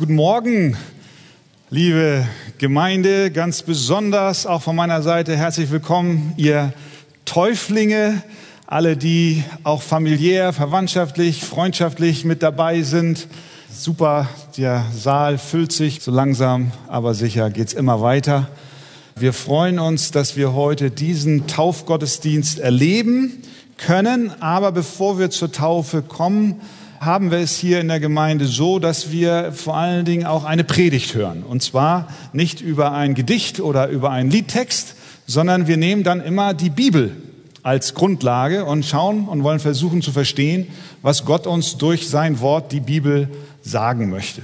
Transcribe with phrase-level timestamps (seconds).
[0.00, 0.78] Guten Morgen,
[1.68, 6.72] liebe Gemeinde, ganz besonders auch von meiner Seite herzlich willkommen, ihr
[7.26, 8.22] Täuflinge,
[8.66, 13.28] alle, die auch familiär, verwandtschaftlich, freundschaftlich mit dabei sind.
[13.70, 14.26] Super,
[14.56, 18.48] der Saal füllt sich so langsam, aber sicher geht's immer weiter.
[19.16, 23.42] Wir freuen uns, dass wir heute diesen Taufgottesdienst erleben
[23.76, 24.32] können.
[24.40, 26.62] Aber bevor wir zur Taufe kommen,
[27.00, 30.64] haben wir es hier in der Gemeinde so, dass wir vor allen Dingen auch eine
[30.64, 31.42] Predigt hören.
[31.42, 34.96] Und zwar nicht über ein Gedicht oder über einen Liedtext,
[35.26, 37.16] sondern wir nehmen dann immer die Bibel
[37.62, 40.66] als Grundlage und schauen und wollen versuchen zu verstehen,
[41.00, 43.28] was Gott uns durch sein Wort, die Bibel,
[43.62, 44.42] sagen möchte.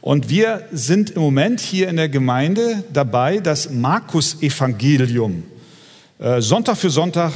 [0.00, 5.42] Und wir sind im Moment hier in der Gemeinde dabei, das Markus-Evangelium
[6.20, 7.32] äh, Sonntag für Sonntag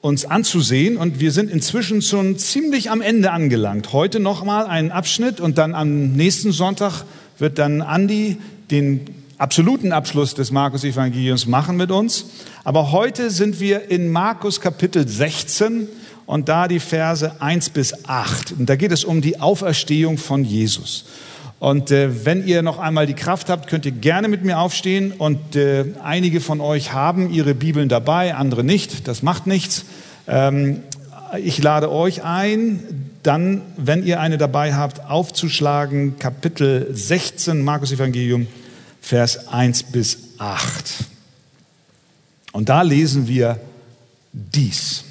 [0.00, 3.92] uns anzusehen und wir sind inzwischen schon ziemlich am Ende angelangt.
[3.92, 7.04] Heute nochmal einen Abschnitt und dann am nächsten Sonntag
[7.38, 8.38] wird dann Andi
[8.70, 9.00] den
[9.38, 12.26] absoluten Abschluss des Markus-Evangeliums machen mit uns.
[12.64, 15.88] Aber heute sind wir in Markus Kapitel 16
[16.26, 18.54] und da die Verse 1 bis 8.
[18.58, 21.04] Und da geht es um die Auferstehung von Jesus.
[21.58, 25.12] Und äh, wenn ihr noch einmal die Kraft habt, könnt ihr gerne mit mir aufstehen.
[25.12, 29.08] Und äh, einige von euch haben ihre Bibeln dabei, andere nicht.
[29.08, 29.86] Das macht nichts.
[30.28, 30.82] Ähm,
[31.42, 38.46] ich lade euch ein, dann, wenn ihr eine dabei habt, aufzuschlagen Kapitel 16 Markus Evangelium,
[39.00, 41.04] Vers 1 bis 8.
[42.52, 43.58] Und da lesen wir
[44.32, 45.04] dies.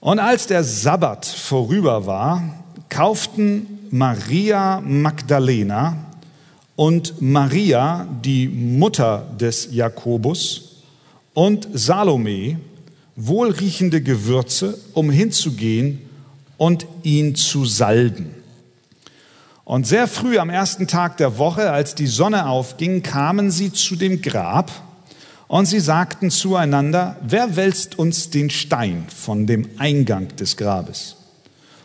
[0.00, 2.42] Und als der Sabbat vorüber war,
[2.90, 5.96] kauften Maria Magdalena
[6.76, 10.82] und Maria, die Mutter des Jakobus,
[11.32, 12.58] und Salome
[13.16, 16.00] wohlriechende Gewürze, um hinzugehen
[16.56, 18.34] und ihn zu salben.
[19.64, 23.94] Und sehr früh am ersten Tag der Woche, als die Sonne aufging, kamen sie zu
[23.94, 24.72] dem Grab
[25.48, 31.19] und sie sagten zueinander, wer wälzt uns den Stein von dem Eingang des Grabes?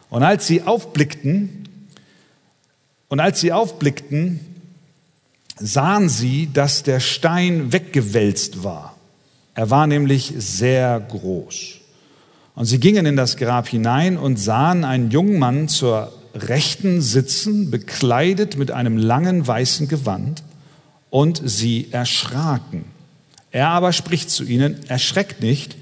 [0.10, 1.68] Und als sie aufblickten,
[3.08, 4.40] und als sie aufblickten,
[5.58, 8.96] sahen sie, dass der Stein weggewälzt war.
[9.54, 11.76] Er war nämlich sehr groß.
[12.56, 17.72] Und sie gingen in das Grab hinein und sahen einen jungen Mann zur Rechten sitzen,
[17.72, 20.44] bekleidet mit einem langen weißen Gewand,
[21.10, 22.84] und sie erschraken.
[23.52, 25.78] Er aber spricht zu ihnen, erschreckt nicht,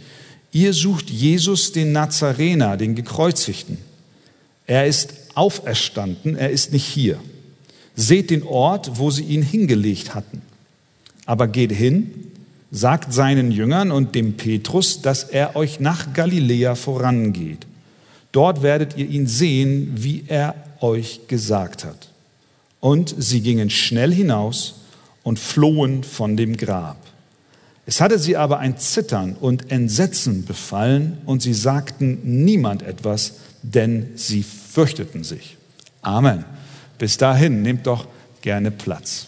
[0.51, 3.79] ihr sucht Jesus den Nazarener, den Gekreuzigten.
[4.65, 7.19] Er ist auferstanden, er ist nicht hier.
[7.95, 10.41] Seht den Ort, wo sie ihn hingelegt hatten.
[11.25, 12.31] Aber geht hin,
[12.71, 17.67] sagt seinen Jüngern und dem Petrus, dass er euch nach Galiläa vorangeht.
[18.31, 22.09] Dort werdet ihr ihn sehen, wie er euch gesagt hat.
[22.79, 24.75] Und sie gingen schnell hinaus
[25.21, 26.97] und flohen von dem Grab.
[27.85, 34.11] Es hatte sie aber ein Zittern und Entsetzen befallen und sie sagten niemand etwas, denn
[34.15, 35.57] sie fürchteten sich.
[36.01, 36.45] Amen.
[36.99, 38.05] Bis dahin, nehmt doch
[38.41, 39.27] gerne Platz.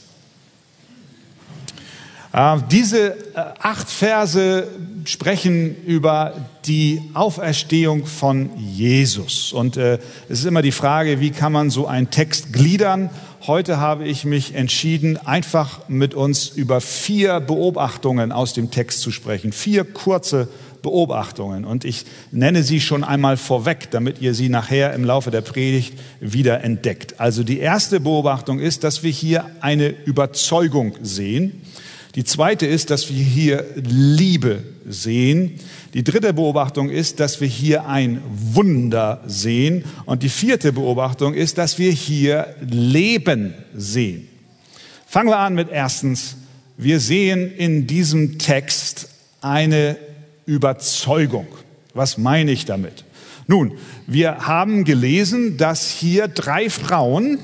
[2.35, 3.15] Äh, diese äh,
[3.59, 4.67] acht Verse
[5.05, 6.33] sprechen über
[6.65, 9.53] die Auferstehung von Jesus.
[9.53, 13.09] Und äh, es ist immer die Frage, wie kann man so einen Text gliedern?
[13.47, 19.11] Heute habe ich mich entschieden, einfach mit uns über vier Beobachtungen aus dem Text zu
[19.11, 19.53] sprechen.
[19.53, 20.55] Vier kurze Beobachtungen.
[21.65, 25.93] Und ich nenne sie schon einmal vorweg, damit ihr sie nachher im Laufe der Predigt
[26.19, 27.19] wieder entdeckt.
[27.19, 31.61] Also die erste Beobachtung ist, dass wir hier eine Überzeugung sehen.
[32.15, 35.59] Die zweite ist, dass wir hier Liebe sehen.
[35.93, 38.21] Die dritte Beobachtung ist, dass wir hier ein
[38.53, 39.83] Wunder sehen.
[40.05, 44.29] Und die vierte Beobachtung ist, dass wir hier Leben sehen.
[45.05, 46.37] Fangen wir an mit erstens.
[46.77, 49.09] Wir sehen in diesem Text
[49.41, 49.97] eine
[50.45, 51.47] Überzeugung.
[51.93, 53.05] Was meine ich damit?
[53.47, 53.73] Nun,
[54.07, 57.39] wir haben gelesen, dass hier drei Frauen,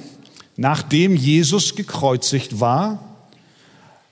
[0.58, 3.12] nachdem Jesus gekreuzigt war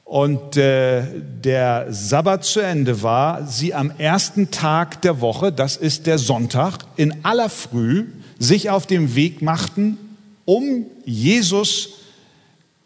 [0.05, 1.03] und äh,
[1.43, 6.79] der Sabbat zu Ende war, sie am ersten Tag der Woche, das ist der Sonntag,
[6.95, 8.05] in aller Früh
[8.37, 9.97] sich auf dem Weg machten,
[10.45, 11.89] um Jesus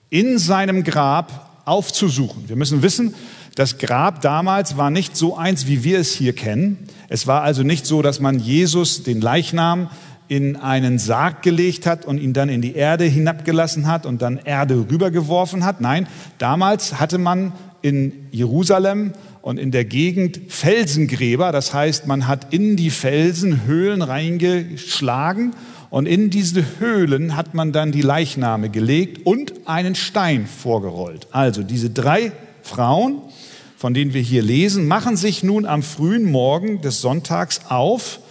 [0.10, 2.48] in seinem Grab aufzusuchen.
[2.48, 3.16] Wir müssen wissen,
[3.56, 6.80] das Grab damals war nicht so eins, wie wir es hier kennen.
[7.08, 9.90] Es war also nicht so, dass man Jesus, den Leichnam,
[10.28, 14.40] in einen Sarg gelegt hat und ihn dann in die Erde hinabgelassen hat und dann
[14.44, 15.82] Erde rübergeworfen hat.
[15.82, 16.08] Nein,
[16.38, 17.52] damals hatte man
[17.82, 19.12] in Jerusalem
[19.42, 21.52] und in der Gegend Felsengräber.
[21.52, 25.54] Das heißt, man hat in die Felsen Höhlen reingeschlagen
[25.94, 31.28] Und in diese Höhlen hat man dann die Leichname gelegt und einen Stein vorgerollt.
[31.30, 32.32] Also diese drei
[32.64, 33.22] Frauen,
[33.84, 38.22] von denen wir hier lesen, machen sich nun am frühen Morgen des Sonntags auf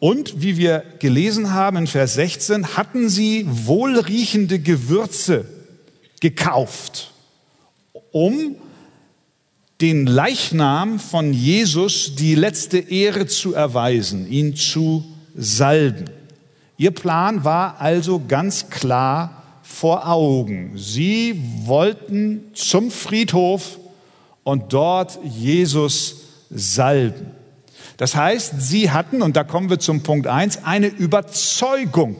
[0.00, 5.46] und wie wir gelesen haben in Vers 16, hatten sie wohlriechende Gewürze
[6.20, 7.14] gekauft,
[8.12, 8.56] um
[9.80, 16.04] den Leichnam von Jesus die letzte Ehre zu erweisen, ihn zu salben.
[16.76, 20.72] Ihr Plan war also ganz klar vor Augen.
[20.76, 23.78] Sie wollten zum Friedhof
[24.48, 27.32] und dort Jesus salben.
[27.98, 32.16] Das heißt, sie hatten, und da kommen wir zum Punkt eins, eine Überzeugung.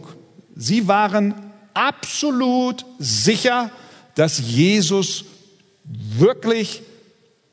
[0.55, 1.33] Sie waren
[1.73, 3.71] absolut sicher,
[4.15, 5.25] dass Jesus
[5.85, 6.83] wirklich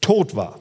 [0.02, 0.60] tot war.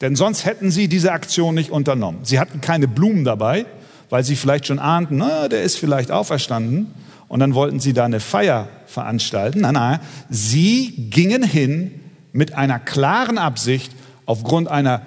[0.00, 2.24] Denn sonst hätten sie diese Aktion nicht unternommen.
[2.24, 3.64] Sie hatten keine Blumen dabei,
[4.10, 6.92] weil sie vielleicht schon ahnten, na, der ist vielleicht auferstanden.
[7.28, 9.60] Und dann wollten sie da eine Feier veranstalten.
[9.60, 10.00] Nein, nein,
[10.30, 12.00] sie gingen hin
[12.36, 13.92] mit einer klaren Absicht,
[14.26, 15.02] aufgrund einer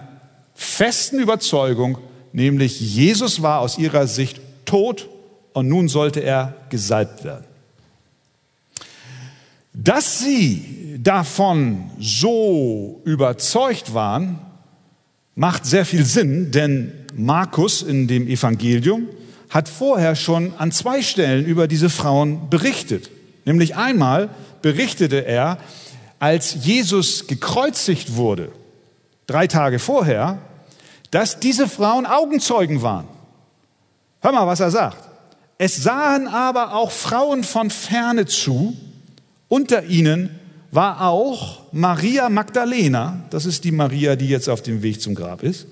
[0.56, 2.00] festen Überzeugung,
[2.34, 5.08] nämlich Jesus war aus ihrer Sicht tot
[5.54, 7.46] und nun sollte er gesalbt werden.
[9.74, 14.40] Dass sie davon so überzeugt waren,
[15.36, 19.08] macht sehr viel Sinn, denn Markus in dem Evangelium
[19.50, 23.10] hat vorher schon an zwei Stellen über diese Frauen berichtet.
[23.46, 24.30] Nämlich einmal
[24.62, 25.60] berichtete er,
[26.20, 28.52] als Jesus gekreuzigt wurde,
[29.26, 30.40] drei Tage vorher,
[31.12, 33.08] dass diese Frauen Augenzeugen waren.
[34.22, 35.10] Hör mal, was er sagt.
[35.58, 38.76] Es sahen aber auch Frauen von ferne zu.
[39.48, 40.40] Unter ihnen
[40.72, 45.42] war auch Maria Magdalena, das ist die Maria, die jetzt auf dem Weg zum Grab
[45.42, 45.68] ist,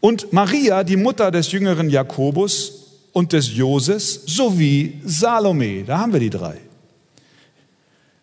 [0.00, 2.72] und Maria, die Mutter des jüngeren Jakobus
[3.12, 5.82] und des Joses, sowie Salome.
[5.82, 6.56] Da haben wir die drei.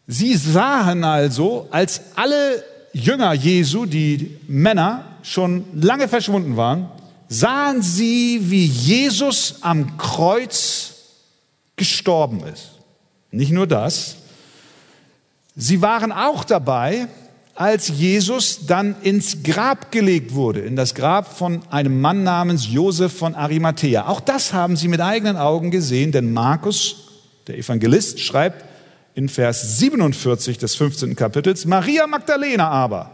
[0.08, 2.64] Sie sahen also, als alle
[2.94, 6.90] Jünger Jesu, die Männer, schon lange verschwunden waren,
[7.28, 10.94] sahen sie, wie Jesus am Kreuz
[11.76, 12.72] gestorben ist.
[13.32, 14.18] Nicht nur das,
[15.56, 17.08] sie waren auch dabei,
[17.56, 23.18] als Jesus dann ins Grab gelegt wurde, in das Grab von einem Mann namens Josef
[23.18, 24.08] von Arimathea.
[24.08, 26.96] Auch das haben sie mit eigenen Augen gesehen, denn Markus,
[27.48, 28.64] der Evangelist, schreibt,
[29.16, 31.16] in Vers 47 des 15.
[31.16, 33.12] Kapitels, Maria Magdalena aber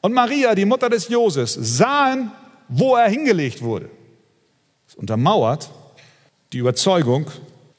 [0.00, 2.30] und Maria, die Mutter des Joses, sahen,
[2.68, 3.90] wo er hingelegt wurde.
[4.86, 5.70] Das untermauert
[6.52, 7.30] die Überzeugung,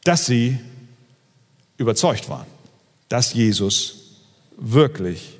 [0.04, 0.60] dass sie
[1.78, 2.48] überzeugt waren,
[3.08, 4.20] dass Jesus
[4.58, 5.40] wirklich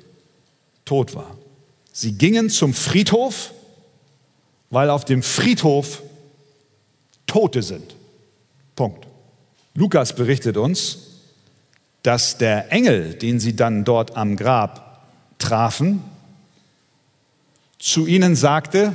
[0.84, 1.36] tot war.
[1.92, 3.52] Sie gingen zum Friedhof,
[4.70, 6.02] weil auf dem Friedhof
[7.26, 7.94] Tote sind.
[8.76, 9.06] Punkt.
[9.74, 11.13] Lukas berichtet uns,
[12.04, 15.00] dass der Engel, den sie dann dort am Grab
[15.38, 16.02] trafen,
[17.78, 18.92] zu ihnen sagte,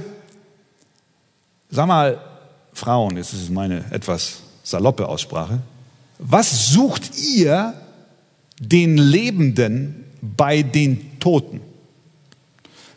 [1.69, 2.19] sag mal,
[2.71, 5.59] Frauen, jetzt ist es meine etwas saloppe Aussprache,
[6.19, 7.73] was sucht ihr
[8.59, 11.61] den Lebenden bei den Toten?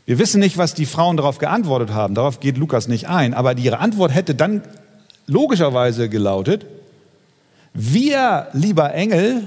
[0.05, 3.57] Wir wissen nicht, was die Frauen darauf geantwortet haben, darauf geht Lukas nicht ein, aber
[3.57, 4.63] ihre Antwort hätte dann
[5.27, 6.67] logischerweise gelautet,
[7.73, 9.45] wir, lieber Engel,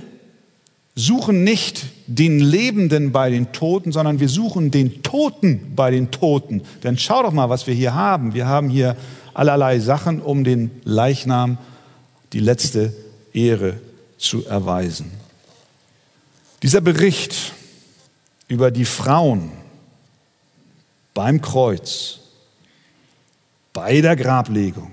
[0.95, 6.63] suchen nicht den Lebenden bei den Toten, sondern wir suchen den Toten bei den Toten.
[6.83, 8.33] Denn schau doch mal, was wir hier haben.
[8.33, 8.95] Wir haben hier
[9.33, 11.57] allerlei Sachen, um den Leichnam
[12.31, 12.93] die letzte
[13.33, 13.79] Ehre
[14.17, 15.11] zu erweisen.
[16.63, 17.53] Dieser Bericht
[18.47, 19.51] über die Frauen
[21.13, 22.19] beim Kreuz,
[23.73, 24.91] bei der Grablegung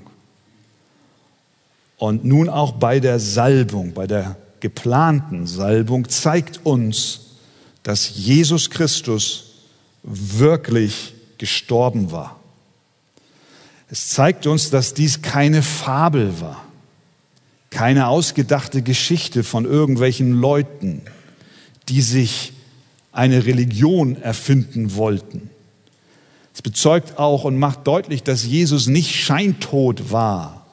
[1.99, 7.33] und nun auch bei der Salbung, bei der geplanten Salbung zeigt uns,
[7.83, 9.55] dass Jesus Christus
[10.05, 12.39] wirklich gestorben war.
[13.91, 16.65] Es zeigt uns, dass dies keine Fabel war,
[17.71, 21.03] keine ausgedachte Geschichte von irgendwelchen Leuten,
[21.89, 22.53] die sich
[23.11, 25.51] eine Religion erfinden wollten.
[26.55, 30.67] Es bezeugt auch und macht deutlich, dass Jesus nicht scheintot war,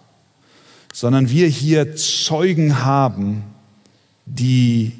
[0.93, 3.43] sondern wir hier Zeugen haben,
[4.29, 4.93] die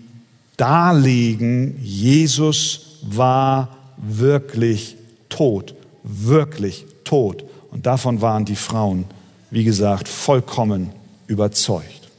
[0.58, 4.98] darlegen, Jesus war wirklich
[5.30, 7.44] tot, wirklich tot.
[7.72, 9.06] Und davon waren die Frauen,
[9.52, 10.90] wie gesagt, vollkommen
[11.28, 12.10] überzeugt.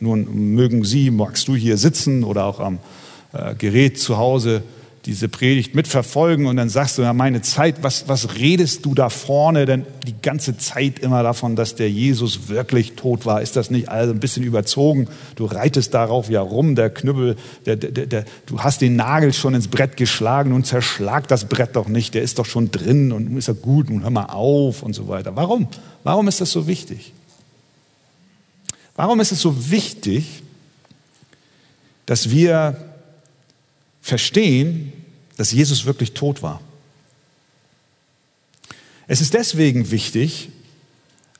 [0.00, 2.78] Nun mögen Sie, magst du hier sitzen oder auch am
[3.32, 4.62] äh, Gerät zu Hause
[5.08, 9.08] diese Predigt mitverfolgen und dann sagst du, ja, meine Zeit, was, was redest du da
[9.08, 13.40] vorne denn die ganze Zeit immer davon, dass der Jesus wirklich tot war?
[13.40, 15.08] Ist das nicht also ein bisschen überzogen?
[15.34, 19.54] Du reitest darauf ja rum, der Knüppel, der, der, der, du hast den Nagel schon
[19.54, 23.34] ins Brett geschlagen und zerschlag das Brett doch nicht, der ist doch schon drin und
[23.38, 25.34] ist ja gut und hör mal auf und so weiter.
[25.34, 25.68] Warum?
[26.04, 27.14] Warum ist das so wichtig?
[28.94, 30.42] Warum ist es so wichtig,
[32.04, 32.76] dass wir
[34.02, 34.92] verstehen,
[35.38, 36.60] dass Jesus wirklich tot war.
[39.06, 40.50] Es ist deswegen wichtig,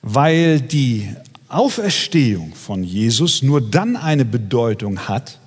[0.01, 1.15] weil die
[1.49, 5.39] Auferstehung von Jesus nur dann eine Bedeutung hat,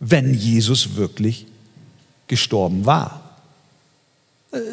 [0.00, 1.46] wenn Jesus wirklich
[2.26, 3.22] gestorben war.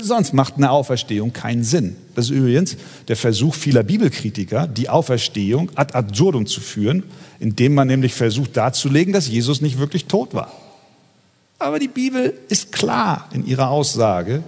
[0.01, 1.96] Sonst macht eine Auferstehung keinen Sinn.
[2.15, 2.77] Das ist übrigens
[3.08, 7.03] der Versuch vieler Bibelkritiker, die Auferstehung ad absurdum zu führen,
[7.39, 10.51] indem man nämlich versucht darzulegen, dass Jesus nicht wirklich tot war.
[11.63, 14.43] Aber die Bibel ist klar in ihrer Aussage.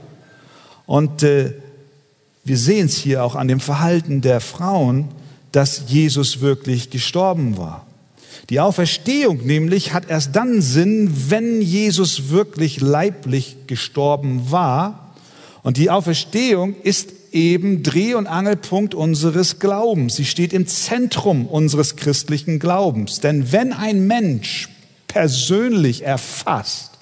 [0.86, 1.54] Und äh,
[2.44, 5.08] wir sehen es hier auch an dem Verhalten der Frauen,
[5.52, 7.86] dass Jesus wirklich gestorben war.
[8.50, 15.16] Die Auferstehung nämlich hat erst dann Sinn, wenn Jesus wirklich leiblich gestorben war.
[15.64, 20.18] Und die Auferstehung ist eben Dreh- und Angelpunkt unseres Glaubens.
[20.18, 23.22] Sie steht im Zentrum unseres christlichen Glaubens.
[23.22, 24.70] Denn wenn ein Mensch
[25.08, 26.95] persönlich erfasst,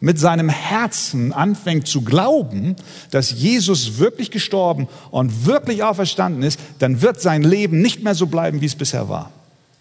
[0.00, 2.76] mit seinem Herzen anfängt zu glauben,
[3.10, 8.26] dass Jesus wirklich gestorben und wirklich auferstanden ist, dann wird sein Leben nicht mehr so
[8.26, 9.32] bleiben, wie es bisher war.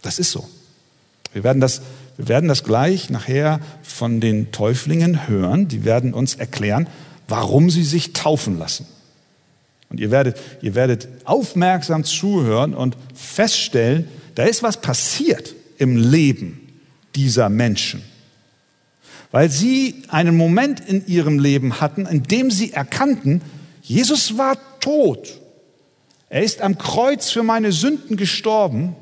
[0.01, 0.47] Das ist so.
[1.33, 1.81] Wir werden das,
[2.15, 5.67] wir werden das gleich nachher von den Täuflingen hören.
[5.67, 6.87] Die werden uns erklären,
[7.27, 8.85] warum sie sich taufen lassen.
[9.89, 16.59] Und ihr werdet, ihr werdet aufmerksam zuhören und feststellen, da ist was passiert im Leben
[17.15, 18.01] dieser Menschen
[19.35, 23.41] weil sie einen Moment in ihrem Leben hatten, in dem sie erkannten,
[23.81, 25.41] Jesus war tot.
[26.29, 28.95] Er ist am Kreuz für meine Sünden gestorben.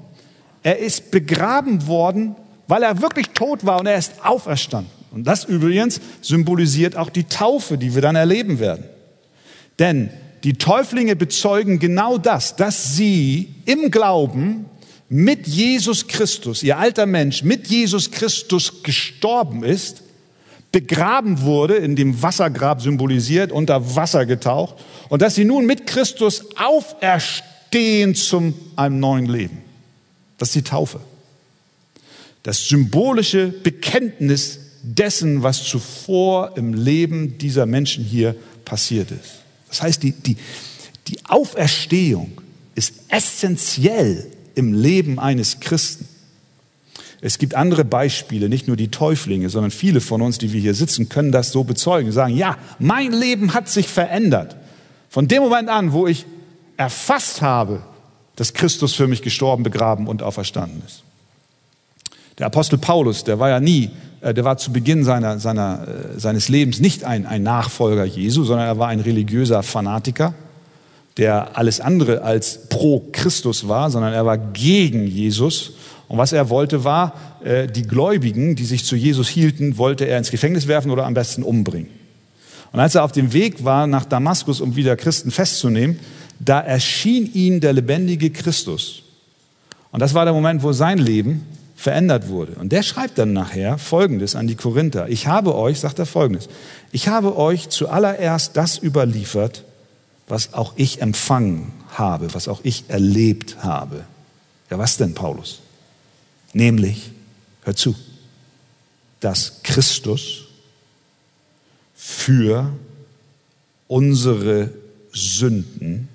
[0.64, 2.36] Er ist begraben worden,
[2.68, 4.90] weil er wirklich tot war und er ist auferstanden.
[5.12, 8.86] Und das übrigens symbolisiert auch die Taufe, die wir dann erleben werden.
[9.78, 10.10] Denn
[10.44, 14.66] die Täuflinge bezeugen genau das, dass sie im Glauben
[15.10, 20.03] mit Jesus Christus, ihr alter Mensch, mit Jesus Christus gestorben ist
[20.74, 24.76] begraben wurde, in dem Wassergrab symbolisiert, unter Wasser getaucht
[25.08, 29.60] und dass sie nun mit Christus auferstehen zum einem neuen Leben.
[30.38, 31.00] Das ist die Taufe.
[32.42, 39.44] Das symbolische Bekenntnis dessen, was zuvor im Leben dieser Menschen hier passiert ist.
[39.70, 40.38] Das heißt, die, die,
[41.08, 42.32] die Auferstehung
[42.74, 46.08] ist essentiell im Leben eines Christen.
[47.26, 50.74] Es gibt andere Beispiele, nicht nur die Täuflinge, sondern viele von uns, die wir hier
[50.74, 54.58] sitzen, können das so bezeugen, sagen, ja, mein Leben hat sich verändert.
[55.10, 56.26] Von dem Moment an, wo ich
[56.76, 57.82] erfasst habe,
[58.36, 61.04] dass Christus für mich gestorben, begraben und auferstanden ist.
[62.40, 66.20] Der Apostel Paulus, der war ja nie, äh, der war zu Beginn seiner, seiner, äh,
[66.20, 70.34] seines Lebens nicht ein, ein Nachfolger Jesu, sondern er war ein religiöser Fanatiker,
[71.16, 75.72] der alles andere als pro Christus war, sondern er war gegen Jesus
[76.08, 80.18] und was er wollte, war, äh, die Gläubigen, die sich zu Jesus hielten, wollte er
[80.18, 81.90] ins Gefängnis werfen oder am besten umbringen.
[82.72, 86.00] Und als er auf dem Weg war nach Damaskus, um wieder Christen festzunehmen,
[86.40, 89.04] da erschien ihm der lebendige Christus.
[89.92, 91.46] Und das war der Moment, wo sein Leben
[91.76, 92.54] verändert wurde.
[92.54, 95.10] Und der schreibt dann nachher Folgendes an die Korinther.
[95.10, 96.50] Ich habe euch, sagt er Folgendes,
[96.92, 99.64] ich habe euch zuallererst das überliefert,
[100.28, 104.06] was auch ich empfangen habe, was auch ich erlebt habe.
[104.70, 105.63] Ja, was denn, Paulus?
[106.54, 107.12] Nämlich,
[107.64, 107.96] hör zu,
[109.20, 110.46] dass Christus
[111.96, 112.72] für
[113.88, 114.74] unsere
[115.12, 116.10] Sünden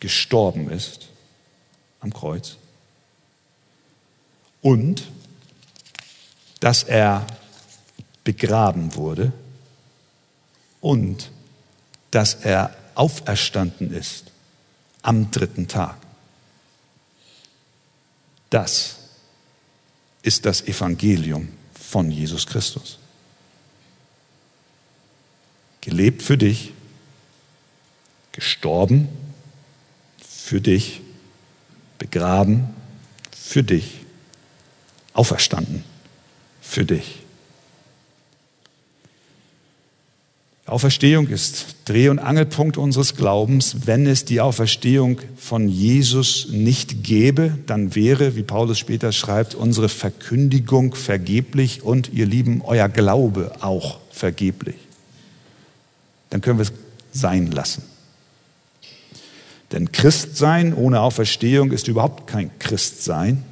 [0.00, 1.08] gestorben ist
[2.00, 2.56] am Kreuz
[4.62, 5.08] und
[6.60, 7.26] dass er
[8.24, 9.32] begraben wurde
[10.80, 11.30] und
[12.10, 14.32] dass er auferstanden ist
[15.02, 15.96] am dritten Tag.
[18.50, 18.99] Das
[20.22, 22.98] ist das Evangelium von Jesus Christus.
[25.80, 26.72] Gelebt für dich,
[28.32, 29.08] gestorben
[30.18, 31.00] für dich,
[31.98, 32.74] begraben
[33.30, 34.00] für dich,
[35.12, 35.84] auferstanden
[36.60, 37.22] für dich.
[40.70, 43.86] Auferstehung ist Dreh- und Angelpunkt unseres Glaubens.
[43.86, 49.88] Wenn es die Auferstehung von Jesus nicht gäbe, dann wäre, wie Paulus später schreibt, unsere
[49.88, 54.76] Verkündigung vergeblich und ihr Lieben, euer Glaube auch vergeblich.
[56.30, 56.72] dann können wir es
[57.12, 57.82] sein lassen.
[59.72, 63.44] Denn Christsein ohne Auferstehung ist überhaupt kein Christsein.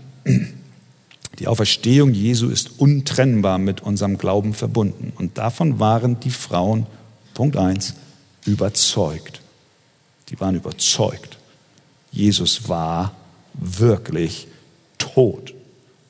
[1.38, 5.12] Die Auferstehung Jesu ist untrennbar mit unserem Glauben verbunden.
[5.16, 6.86] Und davon waren die Frauen,
[7.38, 7.94] Punkt eins,
[8.46, 9.42] überzeugt.
[10.28, 11.38] Die waren überzeugt.
[12.10, 13.14] Jesus war
[13.52, 14.48] wirklich
[14.98, 15.54] tot.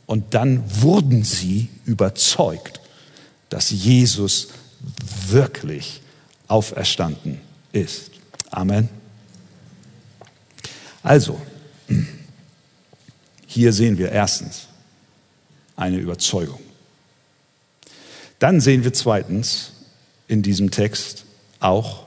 [0.07, 2.81] Und dann wurden sie überzeugt,
[3.51, 4.49] dass Jesus
[5.27, 6.01] wirklich
[6.47, 7.43] auferstanden
[7.73, 8.11] ist.
[8.51, 8.89] Amen.
[11.03, 11.39] Also,
[13.47, 14.67] hier sehen wir erstens
[15.77, 16.61] eine Überzeugung.
[18.39, 19.73] Dann sehen wir zweitens
[20.29, 21.25] in diesem Text
[21.59, 22.05] auch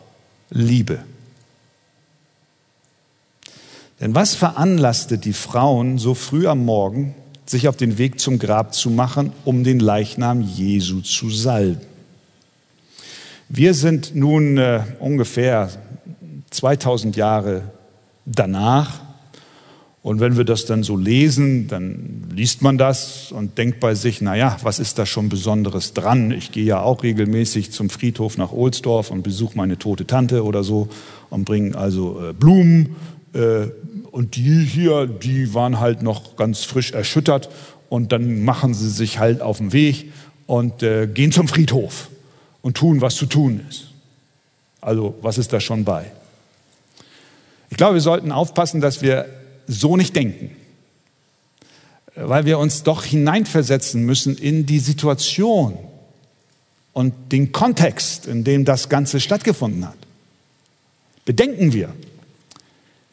[0.49, 0.99] Liebe.
[3.99, 7.13] Denn was veranlasste die Frauen so früh am Morgen,
[7.45, 11.81] sich auf den Weg zum Grab zu machen, um den Leichnam Jesu zu salben?
[13.49, 15.69] Wir sind nun äh, ungefähr
[16.51, 17.63] 2000 Jahre
[18.25, 19.01] danach.
[20.03, 24.19] Und wenn wir das dann so lesen, dann liest man das und denkt bei sich,
[24.19, 26.31] na ja, was ist da schon Besonderes dran?
[26.31, 30.63] Ich gehe ja auch regelmäßig zum Friedhof nach Ohlsdorf und besuche meine tote Tante oder
[30.63, 30.89] so
[31.29, 32.95] und bringe also äh, Blumen.
[33.33, 33.67] Äh,
[34.09, 37.49] und die hier, die waren halt noch ganz frisch erschüttert
[37.89, 40.11] und dann machen sie sich halt auf den Weg
[40.47, 42.09] und äh, gehen zum Friedhof
[42.63, 43.87] und tun, was zu tun ist.
[44.81, 46.11] Also, was ist da schon bei?
[47.69, 49.27] Ich glaube, wir sollten aufpassen, dass wir
[49.67, 50.55] so nicht denken,
[52.15, 55.77] weil wir uns doch hineinversetzen müssen in die Situation
[56.93, 59.97] und den Kontext, in dem das Ganze stattgefunden hat.
[61.25, 61.93] Bedenken wir,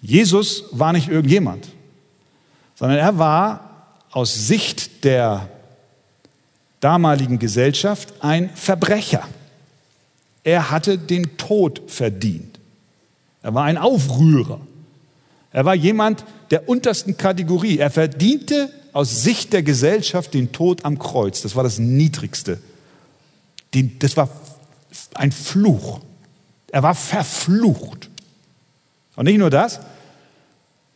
[0.00, 1.68] Jesus war nicht irgendjemand,
[2.76, 5.48] sondern er war aus Sicht der
[6.80, 9.26] damaligen Gesellschaft ein Verbrecher.
[10.44, 12.58] Er hatte den Tod verdient.
[13.42, 14.60] Er war ein Aufrührer.
[15.52, 17.78] Er war jemand der untersten Kategorie.
[17.78, 21.42] Er verdiente aus Sicht der Gesellschaft den Tod am Kreuz.
[21.42, 22.58] Das war das Niedrigste.
[23.98, 24.28] Das war
[25.14, 26.00] ein Fluch.
[26.70, 28.10] Er war verflucht.
[29.16, 29.80] Und nicht nur das,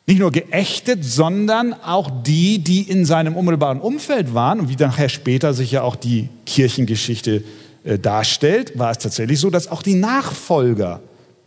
[0.06, 5.08] nicht nur geächtet, sondern auch die, die in seinem unmittelbaren Umfeld waren und wie nachher
[5.08, 7.44] später sich ja auch die Kirchengeschichte
[7.84, 11.00] äh, darstellt, war es tatsächlich so, dass auch die Nachfolger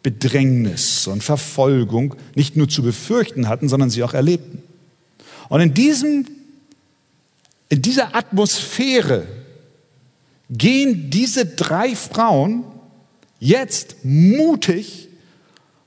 [0.05, 4.61] Bedrängnis und Verfolgung nicht nur zu befürchten hatten, sondern sie auch erlebten.
[5.49, 6.27] Und in, diesem,
[7.69, 9.25] in dieser Atmosphäre
[10.51, 12.65] gehen diese drei Frauen
[13.39, 15.09] jetzt mutig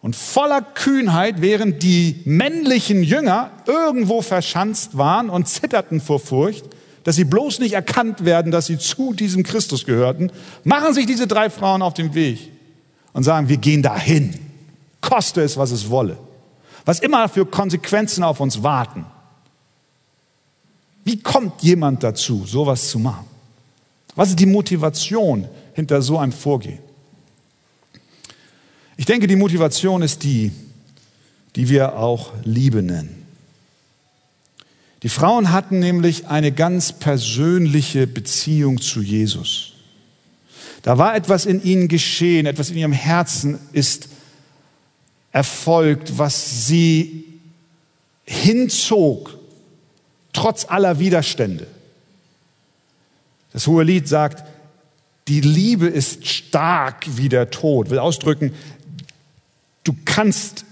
[0.01, 6.65] und voller Kühnheit, während die männlichen Jünger irgendwo verschanzt waren und zitterten vor Furcht,
[7.05, 10.33] dass sie bloß nicht erkannt werden, dass sie zu diesem Christus gehörten,
[10.65, 12.58] machen sich diese drei Frauen auf den Weg
[13.13, 14.35] und sagen, wir gehen dahin,
[15.01, 16.19] koste es, was es wolle.
[16.85, 19.05] Was immer für Konsequenzen auf uns warten.
[21.05, 23.27] Wie kommt jemand dazu, sowas zu machen?
[24.15, 26.81] Was ist die Motivation hinter so einem Vorgehen?
[28.97, 30.53] Ich denke, die Motivation ist die,
[31.57, 33.27] die wir auch Liebe nennen.
[35.03, 39.75] Die Frauen hatten nämlich eine ganz persönliche Beziehung zu Jesus.
[40.89, 44.09] Da war etwas in ihnen geschehen, etwas in ihrem Herzen ist
[45.33, 47.27] erfolgt, was sie
[48.25, 49.37] hinzog,
[50.33, 51.67] trotz aller Widerstände.
[53.53, 54.49] Das hohe Lied sagt,
[55.29, 58.55] die Liebe ist stark wie der Tod, will ausdrücken,
[59.85, 60.65] du kannst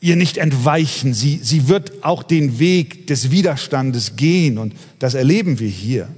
[0.00, 1.14] ihr nicht entweichen.
[1.14, 6.08] Sie, sie wird auch den Weg des Widerstandes gehen und das erleben wir hier.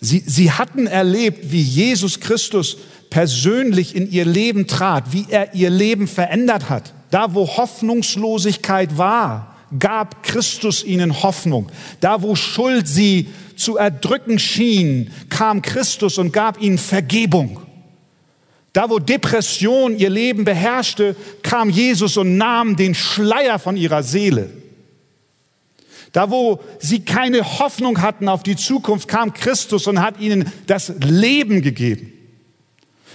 [0.00, 2.76] Sie, sie hatten erlebt, wie Jesus Christus
[3.10, 6.92] persönlich in ihr Leben trat, wie er ihr Leben verändert hat.
[7.10, 11.70] Da, wo Hoffnungslosigkeit war, gab Christus ihnen Hoffnung.
[12.00, 17.60] Da, wo Schuld sie zu erdrücken schien, kam Christus und gab ihnen Vergebung.
[18.72, 24.50] Da, wo Depression ihr Leben beherrschte, kam Jesus und nahm den Schleier von ihrer Seele.
[26.12, 30.92] Da, wo sie keine Hoffnung hatten auf die Zukunft, kam Christus und hat ihnen das
[31.00, 32.12] Leben gegeben.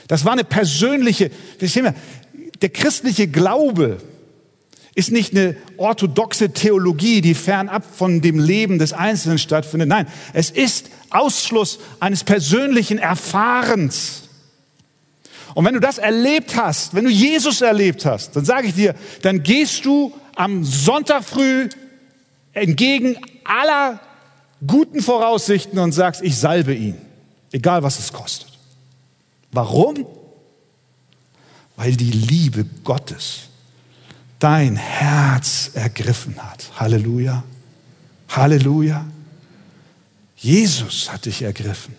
[0.08, 3.98] Das war eine persönliche, der christliche Glaube
[4.96, 9.90] ist nicht eine orthodoxe Theologie, die fernab von dem Leben des Einzelnen stattfindet.
[9.90, 14.24] Nein, es ist Ausschluss eines persönlichen Erfahrens.
[15.56, 18.94] Und wenn du das erlebt hast, wenn du Jesus erlebt hast, dann sage ich dir,
[19.22, 21.70] dann gehst du am Sonntag früh
[22.54, 24.00] entgegen aller
[24.66, 26.98] guten Voraussichten und sagst, ich salbe ihn,
[27.52, 28.50] egal was es kostet.
[29.52, 30.06] Warum?
[31.76, 33.50] weil die Liebe Gottes
[34.40, 36.72] dein Herz ergriffen hat.
[36.80, 37.44] Halleluja.
[38.30, 39.06] Halleluja.
[40.38, 41.96] Jesus hat dich ergriffen.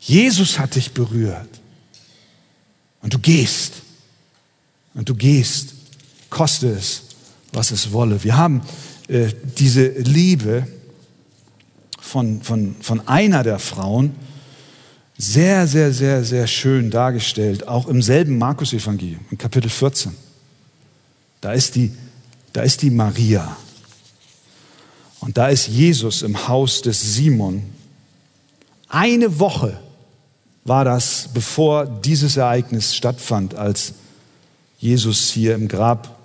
[0.00, 1.60] Jesus hat dich berührt.
[3.02, 3.74] Und du gehst.
[4.94, 5.74] Und du gehst.
[6.30, 7.02] Koste es,
[7.52, 8.24] was es wolle.
[8.24, 8.62] Wir haben
[9.08, 10.66] äh, diese Liebe
[12.00, 14.14] von, von, von einer der Frauen
[15.18, 20.12] sehr, sehr, sehr, sehr schön dargestellt, auch im selben Markus-Evangelium, in Kapitel 14.
[21.40, 21.92] Da ist, die,
[22.52, 23.56] da ist die Maria.
[25.20, 27.62] Und da ist Jesus im Haus des Simon.
[28.88, 29.78] Eine Woche
[30.64, 33.94] war das, bevor dieses Ereignis stattfand, als
[34.78, 36.18] Jesus hier im Grab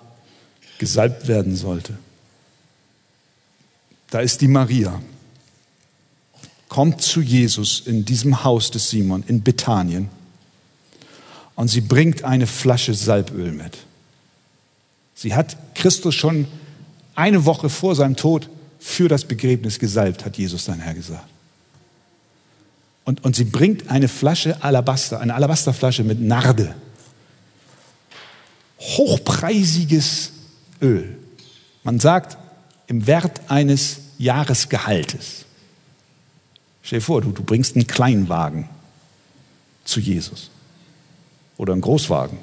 [0.79, 1.97] gesalbt werden sollte.
[4.09, 5.01] Da ist die Maria,
[6.69, 10.09] kommt zu Jesus in diesem Haus des Simon in Bethanien
[11.55, 13.77] und sie bringt eine Flasche Salböl mit.
[15.15, 16.47] Sie hat Christus schon
[17.15, 21.27] eine Woche vor seinem Tod für das Begräbnis gesalbt, hat Jesus sein Herr gesagt.
[23.03, 26.75] Und, und sie bringt eine Flasche Alabaster, eine Alabasterflasche mit Narde.
[28.79, 30.31] Hochpreisiges
[30.81, 31.17] Öl.
[31.83, 32.37] Man sagt
[32.87, 35.45] im Wert eines Jahresgehaltes.
[36.81, 38.69] Stell dir vor, du, du bringst einen Kleinwagen
[39.83, 40.49] zu Jesus
[41.57, 42.37] oder einen Großwagen.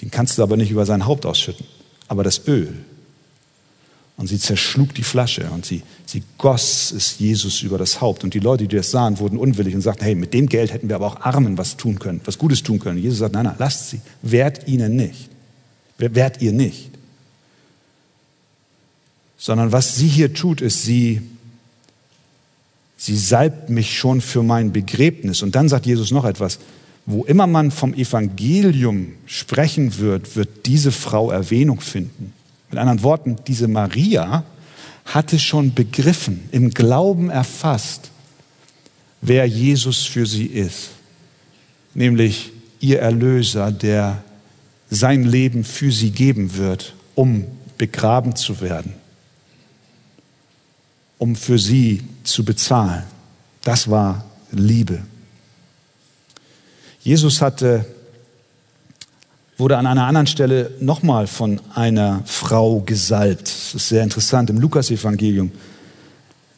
[0.00, 1.66] Den kannst du aber nicht über sein Haupt ausschütten.
[2.06, 2.72] Aber das Öl.
[4.16, 8.24] Und sie zerschlug die Flasche und sie, sie goss es Jesus über das Haupt.
[8.24, 10.88] Und die Leute, die das sahen, wurden unwillig und sagten, hey, mit dem Geld hätten
[10.88, 12.96] wir aber auch Armen was tun können, was Gutes tun können.
[12.96, 14.00] Und Jesus sagt, nein, nein, lasst sie.
[14.22, 15.28] Wehrt ihnen nicht.
[15.98, 16.97] Wehrt ihr nicht.
[19.38, 21.22] Sondern was sie hier tut, ist, sie,
[22.96, 25.42] sie salbt mich schon für mein Begräbnis.
[25.42, 26.58] Und dann sagt Jesus noch etwas
[27.10, 32.34] wo immer man vom Evangelium sprechen wird, wird diese Frau Erwähnung finden.
[32.68, 34.44] Mit anderen Worten, diese Maria
[35.06, 38.10] hatte schon begriffen, im Glauben erfasst,
[39.22, 40.90] wer Jesus für sie ist,
[41.94, 44.22] nämlich ihr Erlöser, der
[44.90, 47.46] sein Leben für sie geben wird, um
[47.78, 48.92] begraben zu werden,
[51.18, 53.02] um für sie zu bezahlen.
[53.62, 55.00] Das war Liebe.
[57.00, 57.84] Jesus hatte,
[59.56, 63.42] wurde an einer anderen Stelle nochmal von einer Frau gesalbt.
[63.42, 65.52] Das ist sehr interessant im Lukas-Evangelium.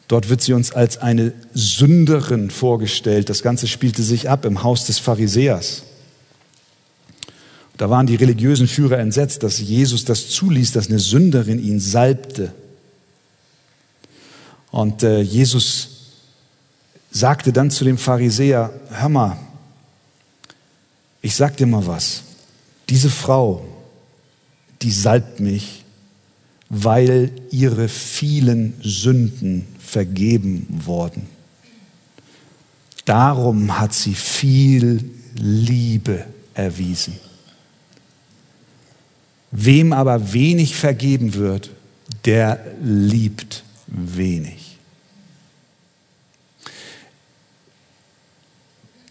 [0.07, 3.29] Dort wird sie uns als eine Sünderin vorgestellt.
[3.29, 5.83] Das Ganze spielte sich ab im Haus des Pharisäers.
[7.77, 12.53] Da waren die religiösen Führer entsetzt, dass Jesus das zuließ, dass eine Sünderin ihn salbte.
[14.71, 15.89] Und äh, Jesus
[17.11, 19.37] sagte dann zu dem Pharisäer, hör mal,
[21.21, 22.23] ich sag dir mal was.
[22.89, 23.65] Diese Frau,
[24.81, 25.83] die salbt mich,
[26.69, 31.27] weil ihre vielen Sünden vergeben worden.
[33.05, 35.03] Darum hat sie viel
[35.35, 37.19] Liebe erwiesen.
[39.51, 41.71] Wem aber wenig vergeben wird,
[42.23, 44.60] der liebt wenig.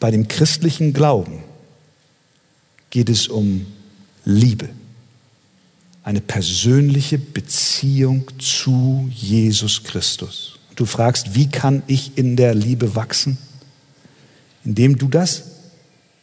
[0.01, 1.45] Bei dem christlichen Glauben
[2.89, 3.67] geht es um
[4.25, 4.71] Liebe.
[6.03, 10.59] Eine persönliche Beziehung zu Jesus Christus.
[10.75, 13.37] Du fragst, wie kann ich in der Liebe wachsen?
[14.65, 15.45] Indem du das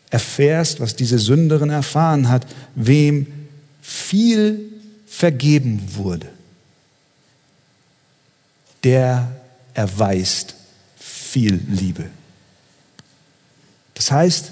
[0.10, 3.28] erfährst, was diese Sünderin erfahren hat, wem
[3.82, 4.60] viel
[5.06, 6.28] vergeben wurde,
[8.84, 9.32] der
[9.76, 10.56] erweist
[10.98, 12.10] viel Liebe.
[13.98, 14.52] Das heißt,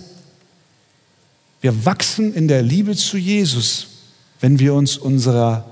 [1.62, 3.88] wir wachsen in der Liebe zu Jesus,
[4.42, 5.70] wenn wir uns unserer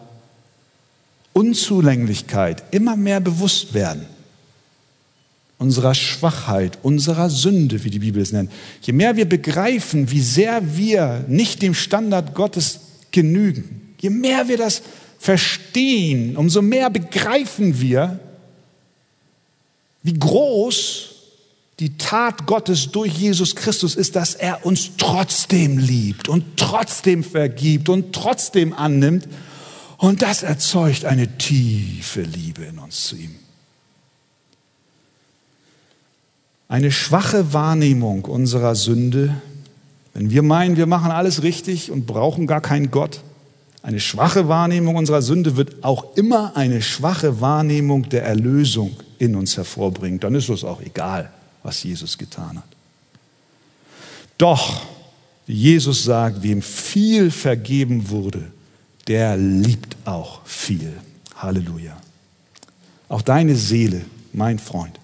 [1.33, 4.05] Unzulänglichkeit immer mehr bewusst werden.
[5.57, 8.51] Unserer Schwachheit, unserer Sünde, wie die Bibel es nennt.
[8.83, 12.79] Je mehr wir begreifen, wie sehr wir nicht dem Standard Gottes
[13.11, 14.83] genügen, je mehr wir das
[15.17, 18.19] verstehen, umso mehr begreifen wir,
[20.03, 21.12] wie groß
[21.79, 27.89] die Tat Gottes durch Jesus Christus ist, dass er uns trotzdem liebt und trotzdem vergibt
[27.89, 29.27] und trotzdem annimmt.
[29.97, 33.35] Und das erzeugt eine tiefe Liebe in uns zu ihm.
[36.67, 39.35] Eine schwache Wahrnehmung unserer Sünde,
[40.13, 43.21] wenn wir meinen, wir machen alles richtig und brauchen gar keinen Gott.
[43.81, 49.57] Eine schwache Wahrnehmung unserer Sünde wird auch immer eine schwache Wahrnehmung der Erlösung in uns
[49.57, 50.19] hervorbringen.
[50.19, 51.31] Dann ist es auch egal
[51.63, 52.67] was Jesus getan hat.
[54.37, 54.85] Doch
[55.47, 58.51] Jesus sagt, wem viel vergeben wurde,
[59.07, 60.93] der liebt auch viel.
[61.35, 61.97] Halleluja.
[63.09, 64.99] Auch deine Seele, mein Freund,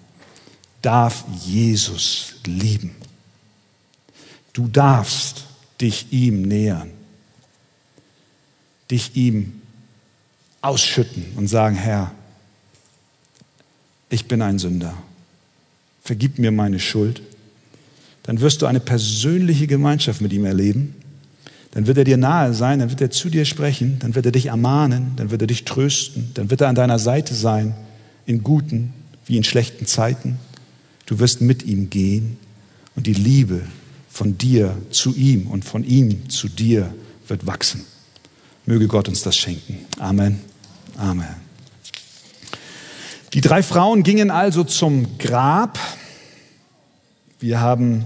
[0.82, 2.94] darf Jesus lieben.
[4.52, 5.44] Du darfst
[5.80, 6.90] dich ihm nähern,
[8.90, 9.60] dich ihm
[10.62, 12.12] ausschütten und sagen, Herr,
[14.08, 14.94] ich bin ein Sünder,
[16.10, 17.22] vergib mir meine Schuld.
[18.24, 20.96] Dann wirst du eine persönliche Gemeinschaft mit ihm erleben.
[21.70, 24.32] Dann wird er dir nahe sein, dann wird er zu dir sprechen, dann wird er
[24.32, 27.76] dich ermahnen, dann wird er dich trösten, dann wird er an deiner Seite sein,
[28.26, 28.92] in guten
[29.24, 30.38] wie in schlechten Zeiten.
[31.06, 32.38] Du wirst mit ihm gehen
[32.96, 33.60] und die Liebe
[34.10, 36.92] von dir zu ihm und von ihm zu dir
[37.28, 37.82] wird wachsen.
[38.66, 39.78] Möge Gott uns das schenken.
[40.00, 40.40] Amen.
[40.96, 41.36] Amen.
[43.32, 45.78] Die drei Frauen gingen also zum Grab.
[47.40, 48.04] Wir haben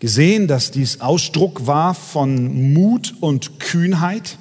[0.00, 4.38] gesehen, dass dies Ausdruck war von Mut und Kühnheit.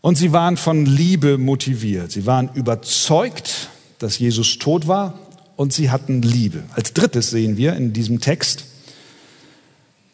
[0.00, 2.12] Und sie waren von Liebe motiviert.
[2.12, 5.18] Sie waren überzeugt, dass Jesus tot war
[5.56, 6.62] und sie hatten Liebe.
[6.74, 8.64] Als drittes sehen wir in diesem Text,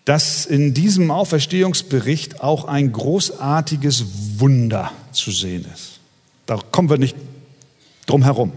[0.07, 4.05] dass in diesem Auferstehungsbericht auch ein großartiges
[4.39, 6.01] Wunder zu sehen ist.
[6.47, 7.17] Da kommen wir nicht
[8.07, 8.53] drum herum.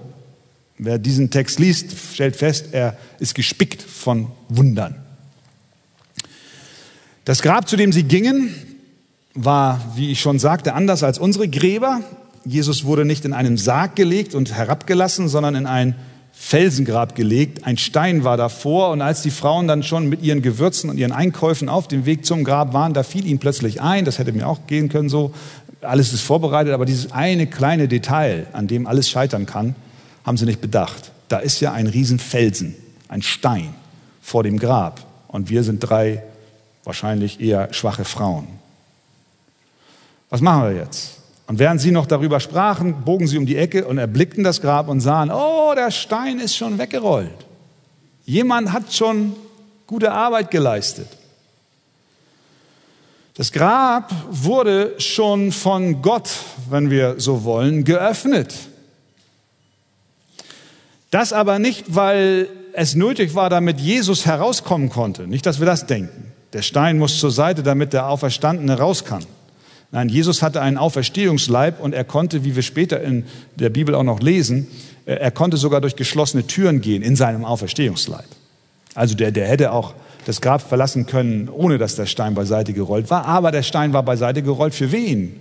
[0.83, 4.95] Wer diesen Text liest, stellt fest, er ist gespickt von Wundern.
[7.23, 8.55] Das Grab, zu dem sie gingen,
[9.35, 12.01] war, wie ich schon sagte, anders als unsere Gräber.
[12.45, 15.93] Jesus wurde nicht in einen Sarg gelegt und herabgelassen, sondern in ein
[16.33, 17.63] Felsengrab gelegt.
[17.63, 21.11] Ein Stein war davor und als die Frauen dann schon mit ihren Gewürzen und ihren
[21.11, 24.47] Einkäufen auf dem Weg zum Grab waren, da fiel ihnen plötzlich ein, das hätte mir
[24.47, 25.31] auch gehen können so,
[25.81, 29.75] alles ist vorbereitet, aber dieses eine kleine Detail, an dem alles scheitern kann,
[30.25, 31.11] haben sie nicht bedacht.
[31.27, 32.75] Da ist ja ein Riesenfelsen,
[33.07, 33.73] ein Stein
[34.21, 36.23] vor dem Grab und wir sind drei
[36.83, 38.47] wahrscheinlich eher schwache Frauen.
[40.29, 41.19] Was machen wir jetzt?
[41.47, 44.87] Und während sie noch darüber sprachen, bogen sie um die Ecke und erblickten das Grab
[44.87, 47.45] und sahen, oh, der Stein ist schon weggerollt.
[48.25, 49.35] Jemand hat schon
[49.85, 51.07] gute Arbeit geleistet.
[53.35, 56.29] Das Grab wurde schon von Gott,
[56.69, 58.53] wenn wir so wollen, geöffnet.
[61.11, 65.27] Das aber nicht, weil es nötig war, damit Jesus herauskommen konnte.
[65.27, 66.31] Nicht, dass wir das denken.
[66.53, 69.23] Der Stein muss zur Seite, damit der Auferstandene raus kann.
[69.91, 74.03] Nein, Jesus hatte einen Auferstehungsleib und er konnte, wie wir später in der Bibel auch
[74.03, 74.67] noch lesen,
[75.05, 78.25] äh, er konnte sogar durch geschlossene Türen gehen in seinem Auferstehungsleib.
[78.95, 79.93] Also der, der hätte auch
[80.25, 83.25] das Grab verlassen können, ohne dass der Stein beiseite gerollt war.
[83.25, 85.35] Aber der Stein war beiseite gerollt für wen?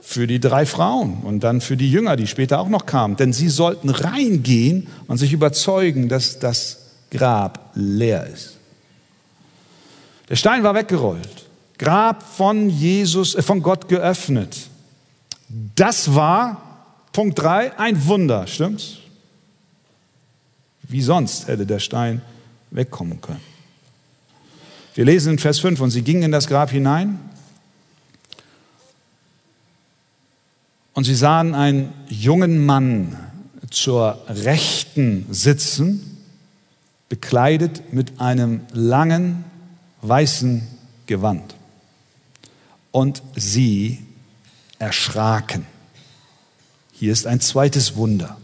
[0.00, 3.16] Für die drei Frauen und dann für die Jünger, die später auch noch kamen.
[3.16, 6.78] Denn sie sollten reingehen und sich überzeugen, dass das
[7.10, 8.56] Grab leer ist.
[10.28, 11.46] Der Stein war weggerollt.
[11.76, 14.56] Grab von Jesus, äh, von Gott geöffnet.
[15.74, 16.60] Das war,
[17.12, 18.98] Punkt 3, ein Wunder, stimmt's?
[20.82, 22.22] Wie sonst hätte der Stein
[22.70, 23.40] wegkommen können.
[24.94, 27.18] Wir lesen in Vers 5, und sie gingen in das Grab hinein
[31.00, 33.16] und sie sahen einen jungen Mann
[33.70, 36.18] zur Rechten sitzen,
[37.08, 39.46] bekleidet mit einem langen
[40.02, 40.60] weißen
[41.06, 41.54] Gewand
[42.90, 44.04] und sie
[44.78, 45.64] erschraken.
[46.92, 48.36] Hier ist ein zweites Wunder.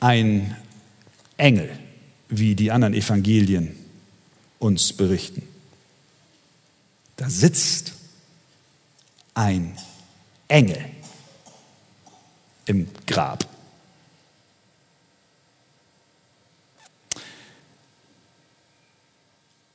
[0.00, 0.54] Ein
[1.38, 1.70] Engel,
[2.28, 3.74] wie die anderen Evangelien
[4.58, 5.48] uns berichten.
[7.16, 8.01] Da sitzt
[9.34, 9.76] ein
[10.48, 10.84] Engel
[12.66, 13.48] im Grab.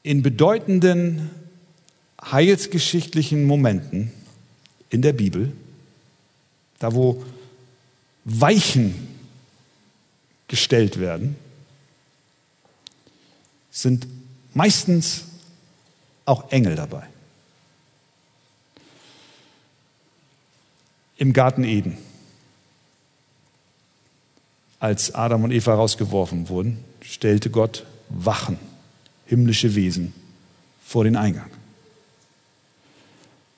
[0.08, 1.30] in bedeutenden
[2.24, 4.10] heilsgeschichtlichen Momenten
[4.90, 5.52] in der Bibel,
[6.80, 7.26] da wo
[8.24, 8.96] Weichen
[10.48, 11.36] gestellt werden,
[13.70, 14.08] sind
[14.54, 15.26] meistens
[16.24, 17.06] auch Engel dabei.
[21.18, 21.98] Im Garten Eden,
[24.80, 28.60] als Adam und Eva rausgeworfen wurden, stellte Gott Wachen
[29.28, 30.14] himmlische Wesen
[30.84, 31.50] vor den Eingang.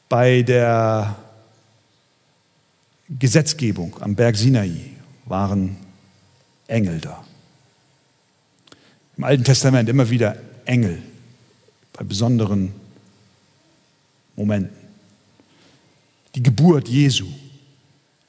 [0.09, 1.15] Bei der
[3.07, 4.91] Gesetzgebung am Berg Sinai
[5.25, 5.77] waren
[6.67, 7.23] Engel da.
[9.17, 11.01] Im Alten Testament immer wieder Engel
[11.93, 12.73] bei besonderen
[14.35, 14.75] Momenten.
[16.35, 17.27] Die Geburt Jesu,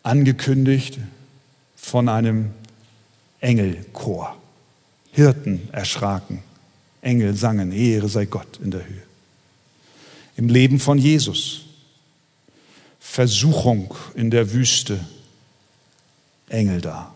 [0.02, 0.98] angekündigt
[1.76, 2.50] von einem
[3.40, 4.36] Engelchor.
[5.12, 6.42] Hirten erschraken,
[7.02, 9.02] Engel sangen, Ehre sei Gott in der Höhe.
[10.36, 11.62] Im Leben von Jesus,
[13.00, 15.04] Versuchung in der Wüste,
[16.48, 17.14] Engel da.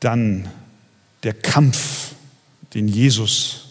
[0.00, 0.50] Dann
[1.22, 2.14] der Kampf,
[2.74, 3.66] den Jesus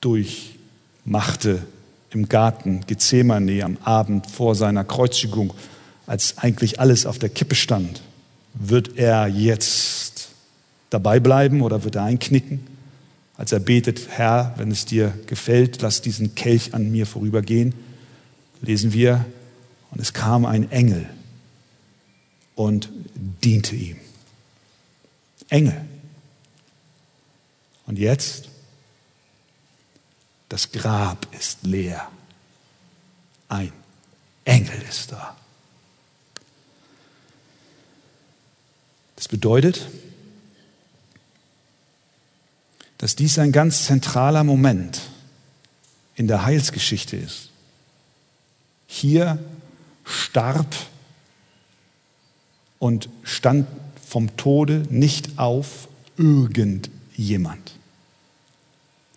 [0.00, 1.66] durchmachte
[2.14, 5.52] im Garten Gethsemane am Abend vor seiner Kreuzigung,
[6.06, 8.02] als eigentlich alles auf der Kippe stand.
[8.54, 10.28] Wird er jetzt
[10.90, 12.66] dabei bleiben oder wird er einknicken?
[13.36, 17.74] Als er betet, Herr, wenn es dir gefällt, lass diesen Kelch an mir vorübergehen,
[18.60, 19.24] lesen wir,
[19.90, 21.08] und es kam ein Engel
[22.54, 22.88] und
[23.44, 23.96] diente ihm.
[25.48, 25.84] Engel.
[27.86, 28.48] Und jetzt?
[30.48, 32.08] Das Grab ist leer.
[33.48, 33.72] Ein
[34.44, 35.36] Engel ist da.
[39.16, 39.88] Das bedeutet,
[42.98, 45.00] dass dies ein ganz zentraler Moment
[46.14, 47.50] in der Heilsgeschichte ist.
[48.86, 49.38] Hier
[50.04, 50.74] starb
[52.78, 53.66] und stand
[54.06, 57.72] vom Tode nicht auf irgendjemand,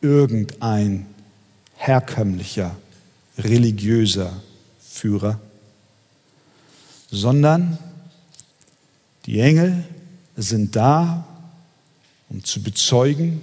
[0.01, 1.05] irgendein
[1.77, 2.75] herkömmlicher
[3.37, 4.41] religiöser
[4.81, 5.39] Führer,
[7.09, 7.77] sondern
[9.25, 9.85] die Engel
[10.35, 11.25] sind da,
[12.29, 13.41] um zu bezeugen,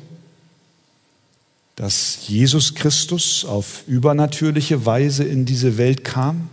[1.77, 6.51] dass Jesus Christus auf übernatürliche Weise in diese Welt kam,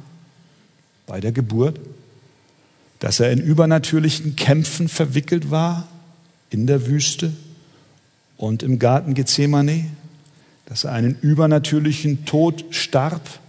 [1.05, 1.79] bei der Geburt,
[2.99, 5.87] dass er in übernatürlichen Kämpfen verwickelt war
[6.49, 7.33] in der Wüste
[8.37, 9.85] und im Garten Gethsemane,
[10.71, 13.41] dass er einen übernatürlichen Tod starb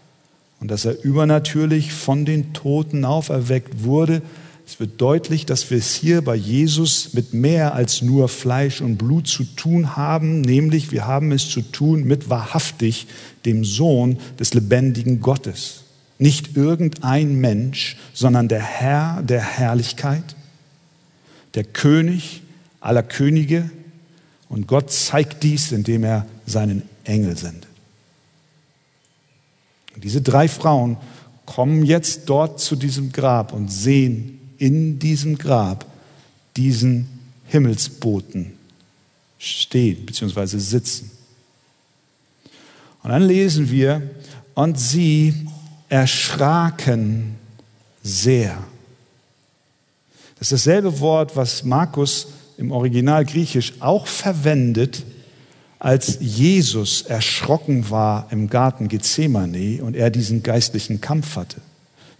[0.59, 4.23] und dass er übernatürlich von den Toten auferweckt wurde,
[4.67, 8.97] es wird deutlich, dass wir es hier bei Jesus mit mehr als nur Fleisch und
[8.97, 13.07] Blut zu tun haben, nämlich wir haben es zu tun mit wahrhaftig
[13.45, 15.85] dem Sohn des lebendigen Gottes.
[16.19, 20.35] Nicht irgendein Mensch, sondern der Herr der Herrlichkeit,
[21.55, 22.43] der König
[22.81, 23.71] aller Könige.
[24.49, 27.69] Und Gott zeigt dies, indem er seinen Engel sendet.
[29.95, 30.97] Und diese drei Frauen
[31.47, 35.87] kommen jetzt dort zu diesem Grab und sehen in diesem Grab
[36.57, 37.09] diesen
[37.47, 38.53] Himmelsboten
[39.39, 40.59] stehen bzw.
[40.59, 41.11] sitzen.
[43.03, 44.03] Und dann lesen wir,
[44.55, 45.35] und sie
[45.89, 47.37] erschraken
[48.03, 48.57] sehr.
[50.39, 55.05] Das ist dasselbe Wort, was Markus im Original Griechisch auch verwendet,
[55.83, 61.61] als Jesus erschrocken war im Garten Gethsemane und er diesen geistlichen Kampf hatte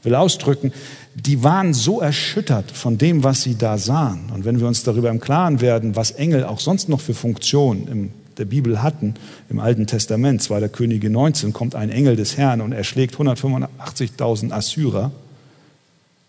[0.03, 0.73] will ausdrücken,
[1.15, 4.31] die waren so erschüttert von dem, was sie da sahen.
[4.35, 7.89] Und wenn wir uns darüber im Klaren werden, was Engel auch sonst noch für Funktionen
[7.89, 9.15] in der Bibel hatten,
[9.49, 10.69] im Alten Testament, 2.
[10.69, 15.13] Könige 19, kommt ein Engel des Herrn und erschlägt 185.000 Assyrer,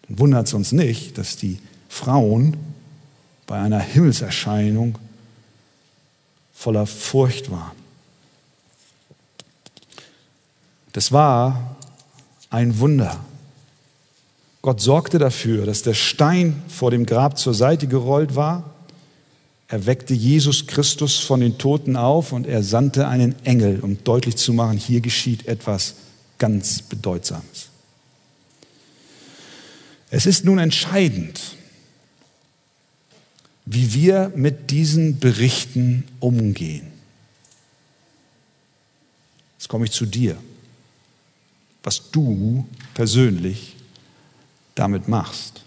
[0.08, 2.58] dann wundert es uns nicht, dass die Frauen
[3.48, 5.00] bei einer Himmelserscheinung
[6.54, 7.72] voller Furcht waren.
[10.94, 11.76] Das war
[12.50, 13.20] ein Wunder.
[14.62, 18.70] Gott sorgte dafür, dass der Stein vor dem Grab zur Seite gerollt war.
[19.68, 24.38] Er weckte Jesus Christus von den Toten auf und er sandte einen Engel, um deutlich
[24.38, 25.96] zu machen, hier geschieht etwas
[26.38, 27.70] ganz Bedeutsames.
[30.12, 31.42] Es ist nun entscheidend,
[33.66, 36.92] wie wir mit diesen Berichten umgehen.
[39.58, 40.38] Jetzt komme ich zu dir,
[41.84, 43.76] was du persönlich
[44.76, 45.64] damit machst.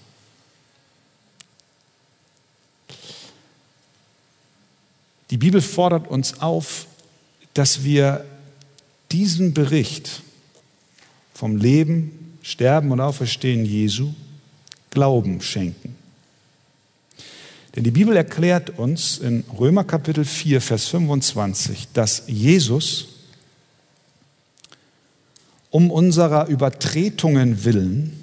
[5.30, 6.86] Die Bibel fordert uns auf,
[7.54, 8.24] dass wir
[9.10, 10.22] diesen Bericht
[11.34, 14.14] vom Leben, Sterben und Auferstehen Jesu
[14.90, 15.95] Glauben schenken.
[17.76, 23.08] Denn die Bibel erklärt uns in Römer Kapitel 4, Vers 25, dass Jesus
[25.70, 28.18] um unserer Übertretungen willen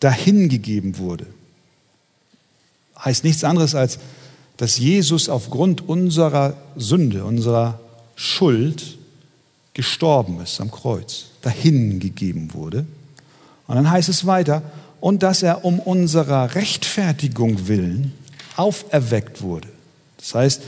[0.00, 1.26] dahingegeben wurde.
[3.02, 3.98] Heißt nichts anderes als,
[4.58, 7.80] dass Jesus aufgrund unserer Sünde, unserer
[8.14, 8.98] Schuld
[9.72, 12.84] gestorben ist am Kreuz, dahingegeben wurde.
[13.66, 14.62] Und dann heißt es weiter,
[15.00, 18.12] und dass er um unserer Rechtfertigung willen
[18.56, 19.68] auferweckt wurde.
[20.18, 20.62] Das heißt,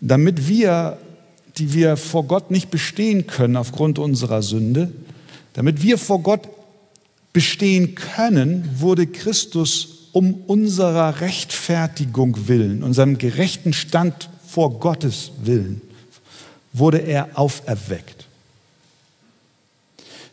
[0.00, 0.98] damit wir,
[1.58, 4.92] die wir vor Gott nicht bestehen können aufgrund unserer Sünde,
[5.54, 6.48] damit wir vor Gott
[7.32, 15.82] bestehen können, wurde Christus um unserer Rechtfertigung willen, unserem gerechten Stand vor Gottes willen,
[16.72, 18.26] wurde er auferweckt.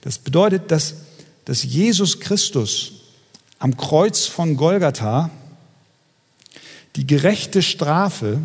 [0.01, 0.95] Das bedeutet, dass,
[1.45, 2.93] dass Jesus Christus
[3.59, 5.29] am Kreuz von Golgatha
[6.95, 8.39] die gerechte Strafe,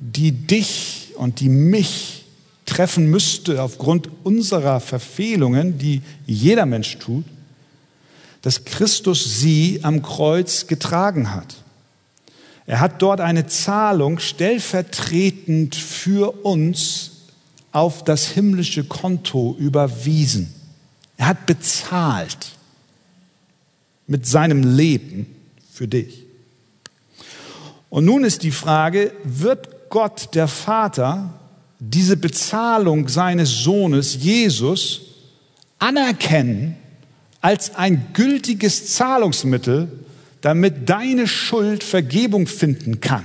[0.00, 2.24] die dich und die mich
[2.64, 7.24] treffen müsste aufgrund unserer Verfehlungen, die jeder Mensch tut,
[8.42, 11.56] dass Christus sie am Kreuz getragen hat.
[12.66, 17.12] Er hat dort eine Zahlung stellvertretend für uns
[17.72, 20.52] auf das himmlische Konto überwiesen.
[21.16, 22.52] Er hat bezahlt
[24.06, 25.26] mit seinem Leben
[25.72, 26.27] für dich.
[27.90, 31.32] Und nun ist die Frage, wird Gott der Vater
[31.78, 35.02] diese Bezahlung seines Sohnes Jesus
[35.78, 36.76] anerkennen
[37.40, 39.88] als ein gültiges Zahlungsmittel,
[40.40, 43.24] damit deine Schuld Vergebung finden kann?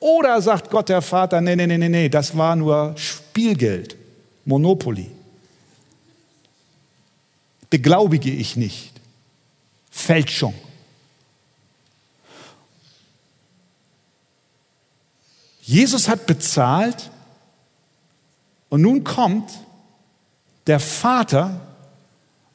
[0.00, 3.96] Oder sagt Gott der Vater, nee, nee, nee, nee, nee, das war nur Spielgeld,
[4.44, 5.08] Monopoly.
[7.70, 8.90] Beglaubige ich nicht.
[9.90, 10.54] Fälschung.
[15.72, 17.10] Jesus hat bezahlt
[18.68, 19.50] und nun kommt
[20.66, 21.62] der Vater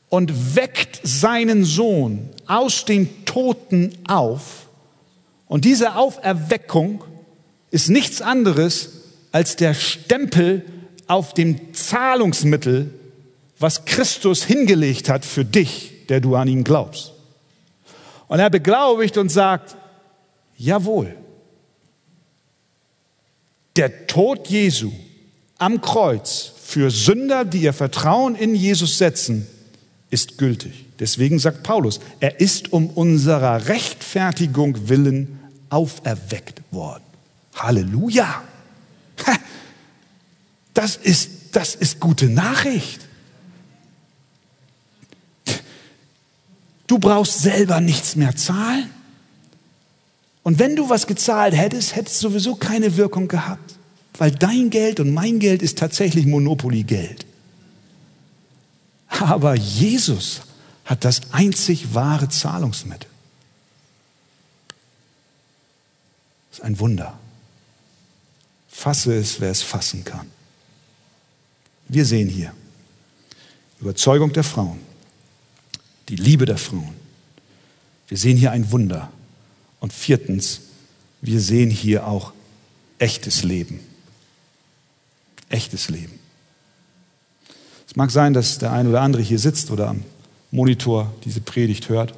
[0.10, 4.68] und weckt seinen Sohn aus den Toten auf.
[5.48, 7.04] Und diese Auferweckung
[7.72, 8.90] ist nichts anderes
[9.32, 10.64] als der Stempel
[11.08, 12.94] auf dem Zahlungsmittel,
[13.58, 17.14] was Christus hingelegt hat für dich, der du an ihn glaubst.
[18.28, 19.76] Und er beglaubigt und sagt,
[20.56, 21.16] jawohl,
[23.78, 24.92] der Tod Jesu
[25.58, 29.48] am Kreuz für Sünder, die ihr Vertrauen in Jesus setzen,
[30.10, 30.86] ist gültig.
[31.00, 37.04] Deswegen sagt Paulus, er ist um unserer Rechtfertigung willen auferweckt worden.
[37.56, 38.44] Halleluja!
[40.74, 43.02] Das ist, das ist gute Nachricht.
[46.86, 48.90] Du brauchst selber nichts mehr zahlen.
[50.48, 53.76] Und wenn du was gezahlt hättest, hättest du sowieso keine Wirkung gehabt,
[54.18, 57.26] weil dein Geld und mein Geld ist tatsächlich Monopoly-Geld.
[59.10, 60.44] Aber Jesus
[60.86, 63.10] hat das einzig wahre Zahlungsmittel.
[66.52, 67.20] Das ist ein Wunder.
[68.70, 70.32] Fasse es, wer es fassen kann.
[71.90, 72.54] Wir sehen hier
[73.82, 74.80] Überzeugung der Frauen,
[76.08, 76.96] die Liebe der Frauen.
[78.08, 79.12] Wir sehen hier ein Wunder.
[79.80, 80.62] Und viertens,
[81.22, 82.34] wir sehen hier auch
[83.00, 83.80] echtes Leben.
[85.50, 86.20] Echtes Leben.
[87.88, 90.04] Es mag sein, dass der eine oder andere hier sitzt oder am
[90.52, 92.14] Monitor diese Predigt hört.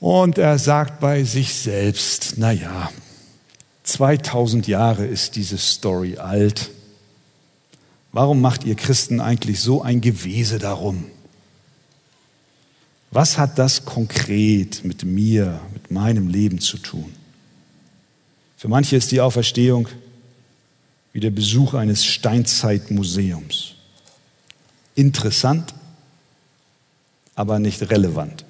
[0.00, 2.90] Und er sagt bei sich selbst, na ja,
[3.84, 6.70] 2000 Jahre ist diese Story alt.
[8.12, 11.06] Warum macht ihr Christen eigentlich so ein Gewese darum?
[13.14, 17.14] Was hat das konkret mit mir, mit meinem Leben zu tun?
[18.56, 19.88] Für manche ist die Auferstehung
[21.12, 23.76] wie der Besuch eines Steinzeitmuseums.
[24.96, 25.74] Interessant,
[27.36, 28.44] aber nicht relevant.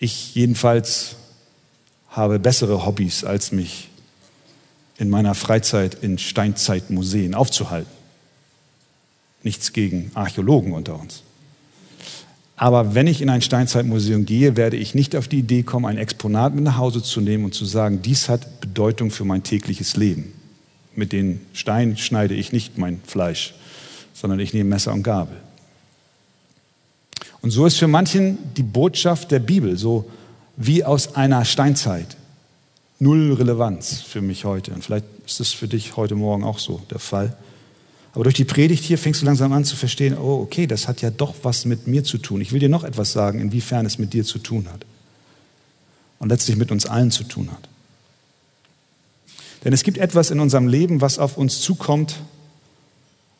[0.00, 1.14] Ich jedenfalls
[2.08, 3.90] habe bessere Hobbys, als mich
[4.98, 7.92] in meiner Freizeit in Steinzeitmuseen aufzuhalten.
[9.44, 11.22] Nichts gegen Archäologen unter uns.
[12.56, 15.98] Aber wenn ich in ein Steinzeitmuseum gehe, werde ich nicht auf die Idee kommen, ein
[15.98, 19.96] Exponat mit nach Hause zu nehmen und zu sagen, dies hat Bedeutung für mein tägliches
[19.96, 20.32] Leben.
[20.94, 23.54] Mit den Steinen schneide ich nicht mein Fleisch,
[24.14, 25.36] sondern ich nehme Messer und Gabel.
[27.42, 30.10] Und so ist für manchen die Botschaft der Bibel so
[30.56, 32.16] wie aus einer Steinzeit.
[32.98, 34.72] Null Relevanz für mich heute.
[34.72, 37.36] Und vielleicht ist es für dich heute Morgen auch so der Fall.
[38.16, 41.02] Aber durch die Predigt hier fängst du langsam an zu verstehen, oh, okay, das hat
[41.02, 42.40] ja doch was mit mir zu tun.
[42.40, 44.86] Ich will dir noch etwas sagen, inwiefern es mit dir zu tun hat.
[46.18, 47.68] Und letztlich mit uns allen zu tun hat.
[49.64, 52.16] Denn es gibt etwas in unserem Leben, was auf uns zukommt,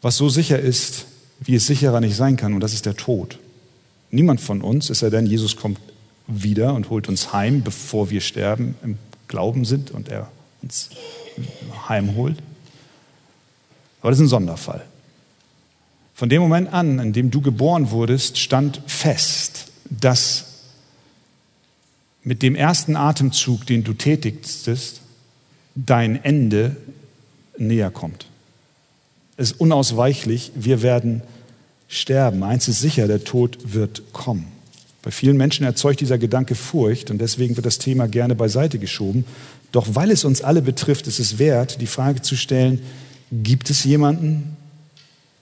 [0.02, 1.06] was so sicher ist,
[1.40, 3.38] wie es sicherer nicht sein kann, und das ist der Tod.
[4.10, 5.80] Niemand von uns, es sei denn, Jesus kommt
[6.26, 10.90] wieder und holt uns heim, bevor wir sterben, im Glauben sind und er uns
[11.88, 12.36] heimholt.
[14.00, 14.84] Aber das ist ein Sonderfall.
[16.14, 20.44] Von dem Moment an, in dem du geboren wurdest, stand fest, dass
[22.24, 25.00] mit dem ersten Atemzug, den du tätigst,
[25.74, 26.76] dein Ende
[27.58, 28.26] näher kommt.
[29.36, 31.22] Es ist unausweichlich, wir werden
[31.88, 32.42] sterben.
[32.42, 34.46] Eins ist sicher, der Tod wird kommen.
[35.02, 39.24] Bei vielen Menschen erzeugt dieser Gedanke Furcht und deswegen wird das Thema gerne beiseite geschoben.
[39.70, 42.80] Doch weil es uns alle betrifft, ist es wert, die Frage zu stellen,
[43.30, 44.56] gibt es jemanden,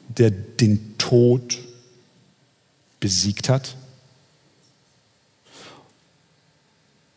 [0.08, 1.58] der den Tod
[3.00, 3.76] besiegt hat?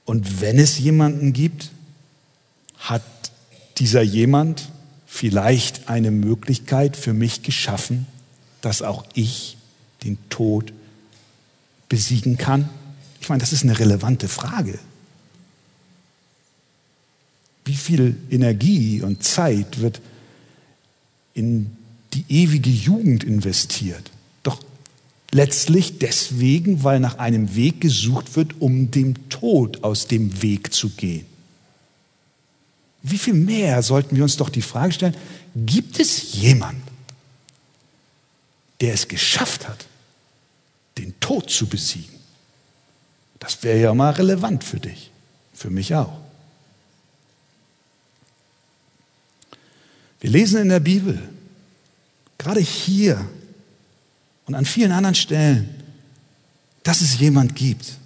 [0.05, 1.71] Und wenn es jemanden gibt,
[2.77, 3.03] hat
[3.77, 4.69] dieser jemand
[5.05, 8.07] vielleicht eine Möglichkeit für mich geschaffen,
[8.61, 9.57] dass auch ich
[10.03, 10.73] den Tod
[11.89, 12.69] besiegen kann?
[13.19, 14.79] Ich meine, das ist eine relevante Frage.
[17.65, 20.01] Wie viel Energie und Zeit wird
[21.37, 21.71] in
[22.13, 24.11] die ewige Jugend investiert?
[24.43, 24.61] Doch
[25.31, 30.89] letztlich deswegen, weil nach einem Weg gesucht wird, um dem Tod aus dem Weg zu
[30.89, 31.25] gehen.
[33.03, 35.15] Wie viel mehr sollten wir uns doch die Frage stellen,
[35.55, 36.81] gibt es jemand,
[38.81, 39.85] der es geschafft hat,
[40.97, 42.15] den Tod zu besiegen?
[43.39, 45.11] Das wäre ja mal relevant für dich,
[45.53, 46.26] für mich auch.
[50.19, 51.21] Wir lesen in der Bibel,
[52.37, 53.23] gerade hier
[54.45, 55.69] und an vielen anderen Stellen,
[56.83, 57.97] dass es jemand gibt.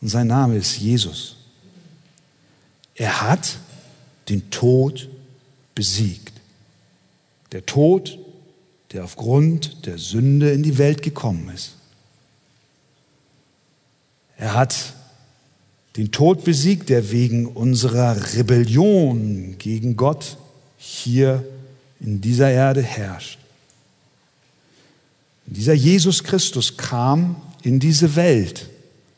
[0.00, 1.36] Und sein Name ist Jesus.
[2.94, 3.58] Er hat
[4.28, 5.08] den Tod
[5.74, 6.32] besiegt.
[7.52, 8.18] Der Tod,
[8.92, 11.74] der aufgrund der Sünde in die Welt gekommen ist.
[14.36, 14.94] Er hat
[15.96, 20.36] den Tod besiegt, der wegen unserer Rebellion gegen Gott
[20.86, 21.44] hier
[21.98, 23.38] in dieser Erde herrscht.
[25.46, 28.68] Dieser Jesus Christus kam in diese Welt,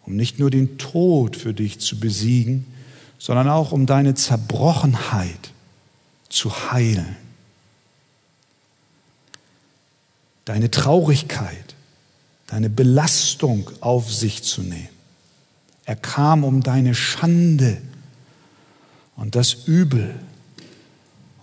[0.07, 2.66] um nicht nur den Tod für dich zu besiegen,
[3.19, 5.53] sondern auch um deine Zerbrochenheit
[6.29, 7.16] zu heilen.
[10.47, 11.75] Deine Traurigkeit,
[12.47, 14.89] deine Belastung auf sich zu nehmen.
[15.85, 17.79] Er kam, um deine Schande
[19.16, 20.14] und das Übel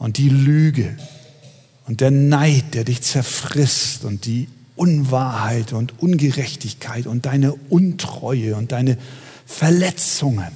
[0.06, 0.95] und die Lüge
[1.88, 8.72] und der Neid, der dich zerfrisst und die Unwahrheit und Ungerechtigkeit und deine Untreue und
[8.72, 8.99] deine
[9.47, 10.51] Verletzungen,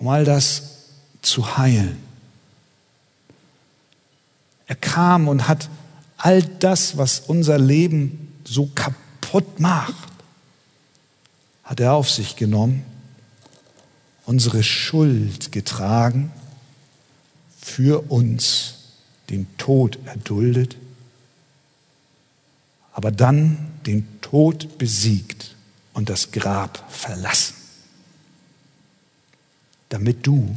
[0.00, 0.86] um all das
[1.22, 1.98] zu heilen.
[4.66, 5.70] Er kam und hat
[6.16, 9.94] all das, was unser Leben so kaputt macht,
[11.62, 12.82] hat er auf sich genommen,
[14.26, 16.32] unsere Schuld getragen
[17.68, 18.74] für uns
[19.30, 20.76] den Tod erduldet,
[22.92, 25.54] aber dann den Tod besiegt
[25.92, 27.54] und das Grab verlassen,
[29.90, 30.56] damit du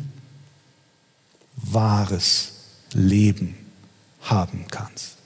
[1.55, 2.53] wahres
[2.93, 3.55] Leben
[4.21, 5.17] haben kannst.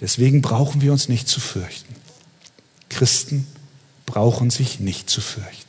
[0.00, 1.94] Deswegen brauchen wir uns nicht zu fürchten.
[2.88, 3.46] Christen
[4.04, 5.65] brauchen sich nicht zu fürchten.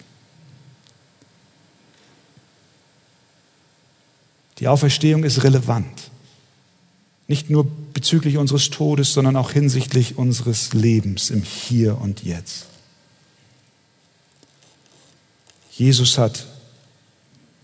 [4.60, 6.10] Die Auferstehung ist relevant.
[7.28, 12.66] Nicht nur bezüglich unseres Todes, sondern auch hinsichtlich unseres Lebens im Hier und Jetzt.
[15.72, 16.48] Jesus hat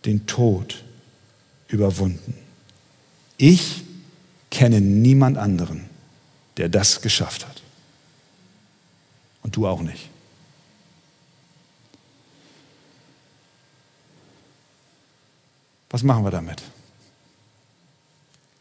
[0.06, 0.84] den Tod
[1.68, 2.36] überwunden.
[3.38, 3.84] Ich
[4.52, 5.86] kenne niemand anderen,
[6.58, 7.62] der das geschafft hat.
[9.42, 10.10] Und du auch nicht.
[15.90, 16.62] Was machen wir damit?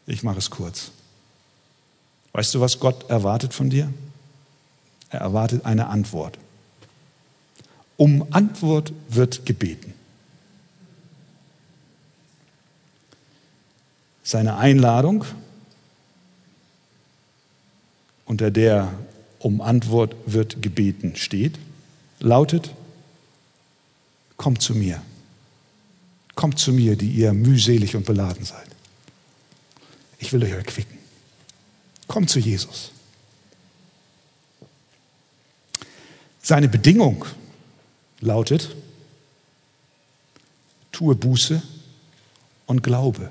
[0.05, 0.91] Ich mache es kurz.
[2.33, 3.93] Weißt du, was Gott erwartet von dir?
[5.09, 6.37] Er erwartet eine Antwort.
[7.95, 9.93] Um Antwort wird gebeten.
[14.23, 15.25] Seine Einladung,
[18.25, 18.91] unter der
[19.39, 21.59] um Antwort wird gebeten steht,
[22.19, 22.71] lautet,
[24.37, 25.01] kommt zu mir.
[26.35, 28.72] Kommt zu mir, die ihr mühselig und beladen seid
[30.23, 30.97] ich will euch erquicken.
[32.07, 32.91] Kommt zu Jesus.
[36.41, 37.25] Seine Bedingung
[38.21, 38.73] lautet,
[40.93, 41.61] tue Buße
[42.67, 43.29] und glaube.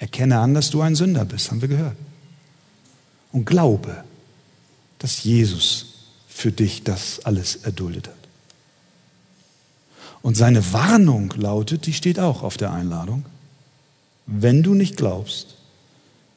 [0.00, 1.96] Erkenne an, dass du ein Sünder bist, haben wir gehört.
[3.30, 4.04] Und glaube,
[4.98, 5.86] dass Jesus
[6.28, 8.14] für dich das alles erduldet hat.
[10.22, 13.24] Und seine Warnung lautet, die steht auch auf der Einladung,
[14.30, 15.56] wenn du nicht glaubst,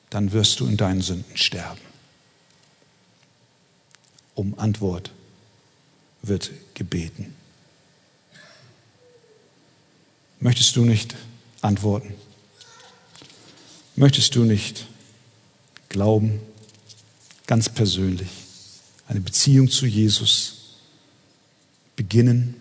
[0.09, 1.81] dann wirst du in deinen Sünden sterben.
[4.33, 5.11] Um Antwort
[6.21, 7.35] wird gebeten.
[10.39, 11.15] Möchtest du nicht
[11.61, 12.13] antworten?
[13.97, 14.87] Möchtest du nicht
[15.89, 16.39] Glauben,
[17.45, 18.29] ganz persönlich,
[19.09, 20.77] eine Beziehung zu Jesus
[21.97, 22.55] beginnen.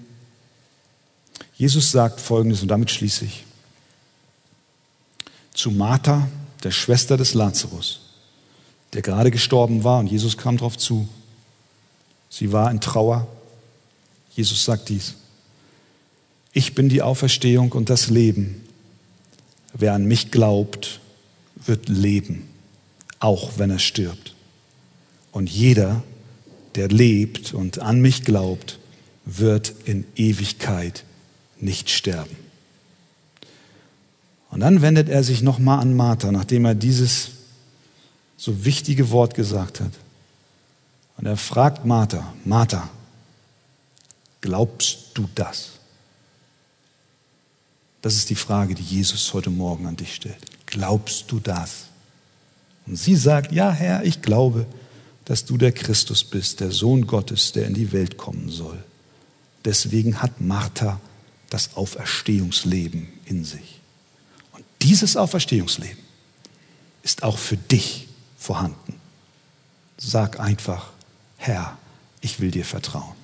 [1.54, 3.44] Jesus sagt Folgendes, und damit schließe ich.
[5.60, 6.26] Zu Martha,
[6.64, 8.00] der Schwester des Lazarus,
[8.94, 11.06] der gerade gestorben war, und Jesus kam darauf zu.
[12.30, 13.28] Sie war in Trauer.
[14.34, 15.16] Jesus sagt dies.
[16.54, 18.62] Ich bin die Auferstehung und das Leben.
[19.74, 20.98] Wer an mich glaubt,
[21.56, 22.48] wird leben,
[23.18, 24.34] auch wenn er stirbt.
[25.30, 26.02] Und jeder,
[26.74, 28.78] der lebt und an mich glaubt,
[29.26, 31.04] wird in Ewigkeit
[31.60, 32.49] nicht sterben.
[34.50, 37.30] Und dann wendet er sich nochmal an Martha, nachdem er dieses
[38.36, 39.92] so wichtige Wort gesagt hat.
[41.16, 42.88] Und er fragt Martha, Martha,
[44.40, 45.72] glaubst du das?
[48.02, 50.38] Das ist die Frage, die Jesus heute Morgen an dich stellt.
[50.66, 51.84] Glaubst du das?
[52.86, 54.66] Und sie sagt, ja Herr, ich glaube,
[55.26, 58.82] dass du der Christus bist, der Sohn Gottes, der in die Welt kommen soll.
[59.64, 60.98] Deswegen hat Martha
[61.50, 63.79] das Auferstehungsleben in sich.
[64.82, 65.98] Dieses Auferstehungsleben
[67.02, 68.08] ist auch für dich
[68.38, 69.00] vorhanden.
[69.98, 70.90] Sag einfach,
[71.36, 71.76] Herr,
[72.20, 73.14] ich will dir vertrauen.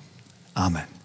[0.53, 0.96] Amen.